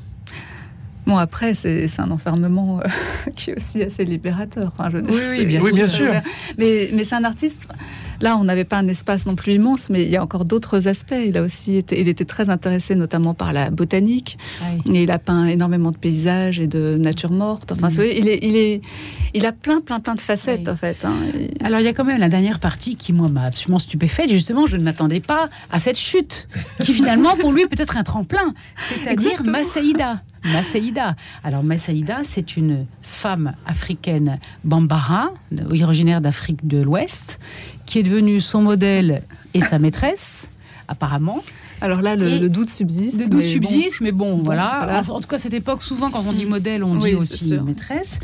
Bon, 1.07 1.17
après, 1.17 1.55
c'est 1.55 1.89
un 1.99 2.11
enfermement 2.11 2.81
euh, 2.81 3.31
qui 3.37 3.51
est 3.51 3.57
aussi 3.57 3.83
assez 3.83 4.05
libérateur. 4.05 4.73
oui, 4.93 5.45
bien, 5.45 5.87
sûr. 5.87 6.13
Mais, 6.59 6.91
mais 6.93 7.05
c'est 7.05 7.15
un 7.15 7.25
artiste. 7.25 7.69
Là, 8.21 8.37
on 8.39 8.45
n'avait 8.45 8.65
pas 8.65 8.79
un 8.79 8.89
espace 8.89 9.27
non 9.27 9.35
plus 9.35 9.55
immense, 9.55 9.91
mais 9.91 10.03
il 10.03 10.09
y 10.09 10.17
a 10.17 10.23
encore 10.23 10.45
d'autres 10.45 10.89
aspects. 10.89 11.15
Il 11.27 11.37
a 11.37 11.43
aussi 11.43 11.77
été, 11.77 12.01
il 12.01 12.09
était 12.09 12.25
très 12.25 12.49
intéressé 12.49 12.95
notamment 12.95 13.35
par 13.35 13.53
la 13.53 13.71
botanique. 13.71 14.39
Et 14.93 15.03
il 15.03 15.11
a 15.11 15.19
peint 15.19 15.47
énormément 15.47 15.91
de 15.91 15.97
paysages 15.97 16.61
et 16.61 16.67
de 16.67 16.97
nature 16.99 17.33
morte. 17.33 17.73
Enfin, 17.73 17.89
mm. 17.89 18.07
il, 18.17 18.29
est, 18.29 18.39
il, 18.43 18.57
est, 18.57 18.81
il 19.35 19.45
a 19.47 19.53
plein, 19.53 19.81
plein, 19.81 20.01
plein 20.01 20.15
de 20.15 20.21
facettes, 20.21 20.69
en 20.69 20.77
fait. 20.77 21.05
Hein. 21.05 21.15
Alors, 21.63 21.81
il 21.81 21.85
y 21.85 21.89
a 21.89 21.93
quand 21.93 22.05
même 22.05 22.21
la 22.21 22.29
dernière 22.29 22.61
partie 22.61 22.97
qui, 22.97 23.13
moi, 23.13 23.29
m'a 23.29 23.43
absolument 23.43 23.79
stupéfaite. 23.79 24.31
Justement, 24.31 24.67
je 24.67 24.77
ne 24.77 24.83
m'attendais 24.83 25.21
pas 25.21 25.51
à 25.71 25.79
cette 25.79 25.99
chute, 25.99 26.49
qui 26.81 26.95
finalement, 26.95 27.37
pour 27.37 27.53
lui, 27.53 27.67
peut 27.67 27.81
être 27.81 27.97
un 27.97 28.05
tremplin. 28.05 28.55
C'est-à-dire 28.89 29.43
Massaïda. 29.45 30.23
Massaïda. 30.45 31.17
Alors 31.43 31.63
Massaïda, 31.63 32.21
c'est 32.23 32.57
une 32.57 32.87
femme 33.03 33.55
africaine 33.67 34.39
bambara, 34.65 35.33
originaire 35.83 36.21
d'Afrique 36.21 36.67
de 36.67 36.83
l'Ouest, 36.83 37.41
qui 37.87 37.99
est 37.99 38.03
devenue 38.03 38.41
son 38.41 38.63
modèle 38.63 39.23
et 39.55 39.61
sa 39.61 39.79
maîtresse, 39.79 40.51
apparemment. 40.89 41.43
Alors 41.81 42.03
là, 42.03 42.17
le, 42.17 42.49
doute 42.49 42.71
subsiste. 42.71 43.21
Le 43.21 43.29
doute 43.29 43.43
subsiste, 43.43 44.01
mais 44.01 44.13
bon, 44.13 44.37
voilà. 44.37 45.03
En, 45.09 45.21
tout 45.21 45.29
cas, 45.29 45.39
cette 45.39 45.53
époque, 45.53 45.83
souvent, 45.83 46.11
quand 46.11 46.25
on 46.27 46.33
dit 46.33 46.47
modèle, 46.47 46.85
on 46.85 46.97
dit 46.97 47.15
aussi 47.15 47.53
maîtresse. 47.59 48.21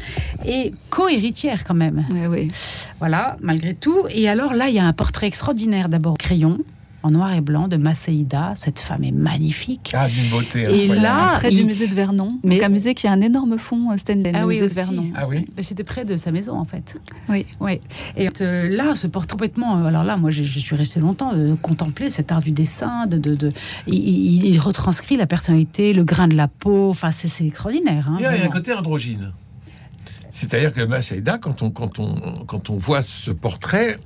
Et 0.46 0.72
co-héritière, 0.88 1.64
quand 1.64 1.74
même. 1.74 2.06
oui. 2.30 2.50
Voilà, 2.98 3.37
malgré 3.40 3.74
tout. 3.74 4.04
Et 4.11 4.28
alors 4.28 4.54
là, 4.54 4.68
il 4.68 4.74
y 4.74 4.78
a 4.78 4.87
un 4.87 4.92
portrait 4.92 5.26
extraordinaire, 5.26 5.88
d'abord, 5.88 6.16
crayon 6.16 6.59
en 7.03 7.11
noir 7.11 7.33
et 7.33 7.41
blanc 7.41 7.67
de 7.67 7.77
Masséida. 7.77 8.53
Cette 8.57 8.79
femme 8.79 9.05
est 9.05 9.11
magnifique. 9.11 9.93
Ah, 9.97 10.09
d'une 10.09 10.29
beauté. 10.29 10.63
Et 10.63 10.87
là, 10.95 11.33
près 11.35 11.51
du 11.51 11.65
musée 11.65 11.87
de 11.87 11.95
Vernon, 11.95 12.39
mais 12.45 12.63
un 12.63 12.69
musée 12.69 12.95
qui 12.95 13.07
a 13.07 13.13
un 13.13 13.21
énorme 13.21 13.59
fond 13.59 13.91
euh, 13.91 13.97
Stanley, 13.97 14.33
ah, 14.35 14.47
musée 14.47 14.69
de 14.69 14.75
Vernon. 14.75 15.11
Ah 15.17 15.27
oui. 15.29 15.49
C'était 15.61 15.85
près 15.85 16.05
de 16.05 16.17
sa 16.17 16.31
maison 16.31 16.59
en 16.59 16.65
fait. 16.65 16.97
Oui. 17.29 17.47
Oui. 17.61 17.81
Et 18.17 18.29
euh, 18.41 18.69
là, 18.69 18.95
ce 18.95 19.07
portrait 19.07 19.31
complètement. 19.41 19.79
Euh, 19.79 19.87
alors 19.87 20.05
là, 20.05 20.17
moi, 20.17 20.31
je, 20.31 20.43
suis 20.43 20.77
restée 20.77 21.01
longtemps 21.01 21.35
de 21.35 21.55
contempler 21.55 22.11
cet 22.11 22.33
art 22.33 22.43
du 22.43 22.51
dessin. 22.51 23.07
De, 23.07 23.19
de, 23.19 23.51
il, 23.87 24.59
retranscrit 24.59 25.17
la 25.17 25.27
personnalité, 25.27 25.93
le 25.93 26.05
grain 26.05 26.29
de 26.29 26.37
la 26.37 26.49
peau. 26.49 26.91
Enfin, 26.91 27.11
c'est 27.11 27.47
extraordinaire. 27.47 28.09
Hein, 28.11 28.17
il 28.19 28.23
y 28.23 28.27
a 28.27 28.45
un 28.45 28.49
côté 28.49 28.73
androgyne. 28.73 29.33
C'est-à-dire 30.31 30.73
que 30.73 30.83
quand 31.39 31.63
on, 31.63 31.71
quand, 31.71 31.99
on, 31.99 32.45
quand 32.47 32.71
on 32.71 32.77
voit 32.77 33.03
ce 33.03 33.31
portrait, 33.31 33.97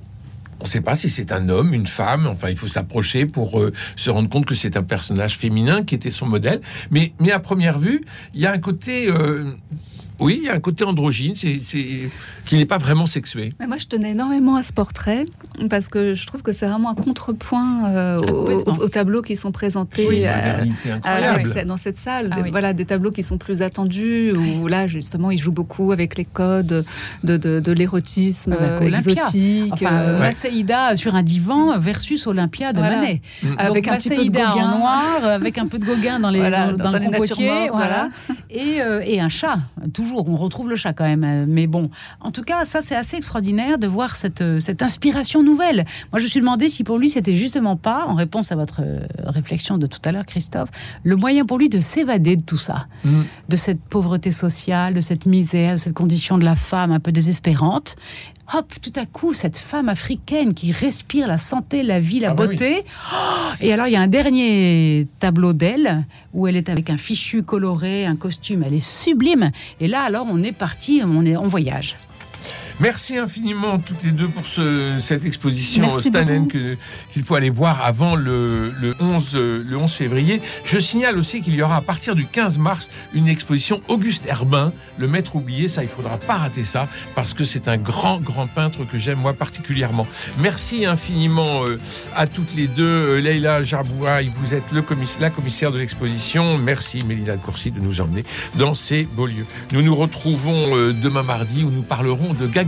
on 0.59 0.63
ne 0.63 0.69
sait 0.69 0.81
pas 0.81 0.95
si 0.95 1.09
c'est 1.09 1.31
un 1.31 1.49
homme, 1.49 1.73
une 1.73 1.87
femme. 1.87 2.27
Enfin, 2.27 2.49
il 2.49 2.57
faut 2.57 2.67
s'approcher 2.67 3.25
pour 3.25 3.59
euh, 3.59 3.73
se 3.95 4.09
rendre 4.09 4.29
compte 4.29 4.45
que 4.45 4.55
c'est 4.55 4.77
un 4.77 4.83
personnage 4.83 5.37
féminin 5.37 5.83
qui 5.83 5.95
était 5.95 6.11
son 6.11 6.25
modèle. 6.25 6.61
Mais, 6.91 7.13
mais 7.19 7.31
à 7.31 7.39
première 7.39 7.79
vue, 7.79 8.01
il 8.33 8.41
y 8.41 8.45
a 8.45 8.51
un 8.51 8.59
côté 8.59 9.09
euh, 9.09 9.53
oui, 10.19 10.39
il 10.41 10.45
y 10.45 10.49
a 10.49 10.53
un 10.53 10.59
côté 10.59 10.83
androgyne, 10.83 11.35
c'est, 11.35 11.59
qui 12.45 12.55
n'est 12.55 12.65
pas 12.65 12.77
vraiment 12.77 13.05
sexué. 13.05 13.53
Mais 13.59 13.67
moi, 13.67 13.77
je 13.77 13.87
tenais 13.87 14.11
énormément 14.11 14.55
à 14.55 14.63
ce 14.63 14.71
portrait 14.71 15.25
parce 15.69 15.89
que 15.89 16.13
je 16.13 16.25
trouve 16.25 16.41
que 16.41 16.51
c'est 16.51 16.67
vraiment 16.67 16.91
un 16.91 16.95
contrepoint 16.95 17.89
euh, 17.89 18.19
ah, 18.25 18.71
aux, 18.79 18.87
tableaux 18.87 19.21
qui 19.21 19.35
sont 19.35 19.51
présentés 19.51 20.07
oui, 20.07 20.23
euh, 20.25 21.63
dans 21.65 21.77
cette 21.77 21.97
salle. 21.97 22.29
Ah 22.31 22.41
voilà, 22.49 22.73
des 22.73 22.85
tableaux 22.85 23.11
qui 23.11 23.23
sont 23.23 23.37
plus 23.37 23.61
attendus 23.61 24.31
où 24.31 24.67
là, 24.67 24.87
justement, 24.87 25.31
il 25.31 25.37
joue 25.37 25.51
beaucoup 25.51 25.91
avec 25.91 26.17
les 26.17 26.25
codes 26.25 26.85
de, 27.23 27.37
de, 27.37 27.71
l'érotisme 27.71 28.55
ah, 28.57 28.79
bah, 28.79 28.85
exotique. 28.85 29.73
Enfin, 29.73 29.99
euh, 29.99 30.95
sur 30.95 31.15
un 31.15 31.23
divan 31.23 31.77
versus 31.77 32.27
Olympia 32.27 32.73
de 32.73 32.79
Manet. 32.79 33.21
Mm. 33.43 33.47
Avec 33.57 33.87
un 33.87 33.97
petit 33.97 34.09
peu 34.09 34.23
de 34.23 34.31
Gauguin. 34.31 34.51
en 34.51 34.77
noir, 34.77 35.25
avec 35.25 35.57
un 35.57 35.67
peu 35.67 35.77
de 35.77 35.85
Gauguin 35.85 36.19
dans 36.19 36.29
les 36.29 36.39
dans, 36.39 36.91
le 36.91 36.99
compotier, 36.99 37.69
voilà, 37.71 38.09
et, 38.49 38.79
et 39.05 39.19
un 39.19 39.29
chat. 39.29 39.59
Toujours, 40.05 40.27
on 40.27 40.35
retrouve 40.35 40.69
le 40.69 40.75
chat 40.75 40.93
quand 40.93 41.05
même. 41.05 41.45
Mais 41.47 41.67
bon, 41.67 41.89
en 42.21 42.31
tout 42.31 42.43
cas, 42.43 42.65
ça 42.65 42.81
c'est 42.81 42.95
assez 42.95 43.17
extraordinaire 43.17 43.77
de 43.77 43.87
voir 43.87 44.15
cette, 44.15 44.59
cette 44.59 44.81
inspiration 44.81 45.43
nouvelle. 45.43 45.85
Moi, 46.11 46.19
je 46.19 46.23
me 46.23 46.29
suis 46.29 46.39
demandé 46.39 46.69
si 46.69 46.83
pour 46.83 46.97
lui 46.97 47.09
c'était 47.09 47.35
justement 47.35 47.75
pas, 47.75 48.05
en 48.07 48.15
réponse 48.15 48.51
à 48.51 48.55
votre 48.55 48.81
réflexion 49.25 49.77
de 49.77 49.87
tout 49.87 49.99
à 50.05 50.11
l'heure, 50.11 50.25
Christophe, 50.25 50.69
le 51.03 51.15
moyen 51.15 51.45
pour 51.45 51.57
lui 51.57 51.69
de 51.69 51.79
s'évader 51.79 52.35
de 52.35 52.43
tout 52.43 52.57
ça, 52.57 52.87
mm. 53.03 53.21
de 53.49 53.55
cette 53.55 53.81
pauvreté 53.81 54.31
sociale, 54.31 54.93
de 54.93 55.01
cette 55.01 55.25
misère, 55.25 55.73
de 55.73 55.79
cette 55.79 55.93
condition 55.93 56.37
de 56.37 56.45
la 56.45 56.55
femme 56.55 56.91
un 56.91 56.99
peu 56.99 57.11
désespérante, 57.11 57.95
hop, 58.53 58.73
tout 58.81 58.93
à 58.95 59.05
coup, 59.05 59.33
cette 59.33 59.57
femme 59.57 59.89
africaine 59.89 60.53
qui 60.53 60.71
respire 60.71 61.27
la 61.27 61.37
santé, 61.37 61.83
la 61.83 61.99
vie, 61.99 62.19
la 62.19 62.31
ah 62.31 62.33
bah 62.33 62.47
beauté. 62.47 62.83
Oh, 63.13 63.15
et 63.61 63.73
alors, 63.73 63.87
il 63.87 63.93
y 63.93 63.95
a 63.95 64.01
un 64.01 64.07
dernier 64.07 65.07
tableau 65.19 65.53
d'elle 65.53 66.05
où 66.33 66.47
elle 66.47 66.55
est 66.55 66.69
avec 66.69 66.89
un 66.89 66.97
fichu 66.97 67.43
coloré, 67.43 68.05
un 68.05 68.15
costume, 68.15 68.63
elle 68.63 68.73
est 68.73 68.85
sublime. 68.85 69.51
Et 69.79 69.87
là, 69.87 70.01
alors, 70.03 70.27
on 70.29 70.43
est 70.43 70.51
parti, 70.51 71.01
on 71.05 71.25
est 71.25 71.35
en 71.35 71.47
voyage. 71.47 71.95
Merci 72.81 73.17
infiniment 73.17 73.79
toutes 73.79 74.03
les 74.03 74.11
deux 74.11 74.27
pour 74.27 74.43
cette 74.99 75.23
exposition 75.23 75.97
Stanen 76.01 76.47
qu'il 76.49 77.23
faut 77.23 77.35
aller 77.35 77.49
voir 77.49 77.81
avant 77.85 78.17
le, 78.17 78.73
11, 78.99 79.35
le 79.35 79.77
11 79.77 79.91
février. 79.91 80.41
Je 80.65 80.77
signale 80.77 81.17
aussi 81.17 81.41
qu'il 81.41 81.55
y 81.55 81.61
aura 81.61 81.77
à 81.77 81.81
partir 81.81 82.15
du 82.15 82.25
15 82.25 82.57
mars 82.57 82.89
une 83.13 83.29
exposition 83.29 83.81
Auguste 83.87 84.25
Herbin, 84.25 84.73
le 84.97 85.07
maître 85.07 85.37
oublié. 85.37 85.69
Ça, 85.69 85.83
il 85.83 85.89
faudra 85.89 86.17
pas 86.17 86.35
rater 86.35 86.65
ça 86.65 86.89
parce 87.15 87.33
que 87.33 87.45
c'est 87.45 87.69
un 87.69 87.77
grand, 87.77 88.19
grand 88.19 88.47
peintre 88.47 88.79
que 88.83 88.97
j'aime 88.97 89.19
moi 89.19 89.33
particulièrement. 89.33 90.05
Merci 90.39 90.85
infiniment 90.85 91.63
euh, 91.63 91.79
à 92.13 92.27
toutes 92.27 92.53
les 92.55 92.67
deux. 92.67 92.83
Euh, 92.83 93.21
Leïla 93.21 93.63
Jarbouaï, 93.63 94.29
vous 94.33 94.53
êtes 94.53 94.69
le 94.73 94.83
la 95.21 95.29
commissaire 95.29 95.71
de 95.71 95.77
l'exposition. 95.77 96.57
Merci 96.57 97.03
Mélina 97.05 97.37
Courcy 97.37 97.71
de 97.71 97.79
nous 97.79 98.01
emmener 98.01 98.25
dans 98.55 98.75
ces 98.75 99.03
beaux 99.03 99.27
lieux. 99.27 99.45
Nous 99.71 99.81
nous 99.81 99.95
retrouvons 99.95 100.75
euh, 100.75 100.93
demain 100.93 101.23
mardi 101.23 101.63
où 101.63 101.71
nous 101.71 101.81
parlerons 101.81 102.33
de 102.33 102.47
Gaga 102.47 102.64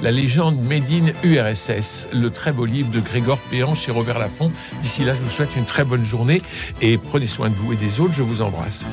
La 0.00 0.10
légende 0.10 0.60
Made 0.62 0.90
in 0.90 1.06
URSS, 1.24 2.08
le 2.12 2.30
très 2.30 2.52
beau 2.52 2.64
livre 2.64 2.90
de 2.90 3.00
Grégor 3.00 3.38
Péan 3.38 3.74
chez 3.74 3.90
Robert 3.90 4.18
Laffont. 4.18 4.52
D'ici 4.80 5.04
là, 5.04 5.14
je 5.14 5.20
vous 5.20 5.30
souhaite 5.30 5.56
une 5.56 5.64
très 5.64 5.84
bonne 5.84 6.04
journée 6.04 6.40
et 6.80 6.98
prenez 6.98 7.26
soin 7.26 7.50
de 7.50 7.54
vous 7.54 7.72
et 7.72 7.76
des 7.76 8.00
autres. 8.00 8.14
Je 8.14 8.22
vous 8.22 8.42
embrasse. 8.42 8.84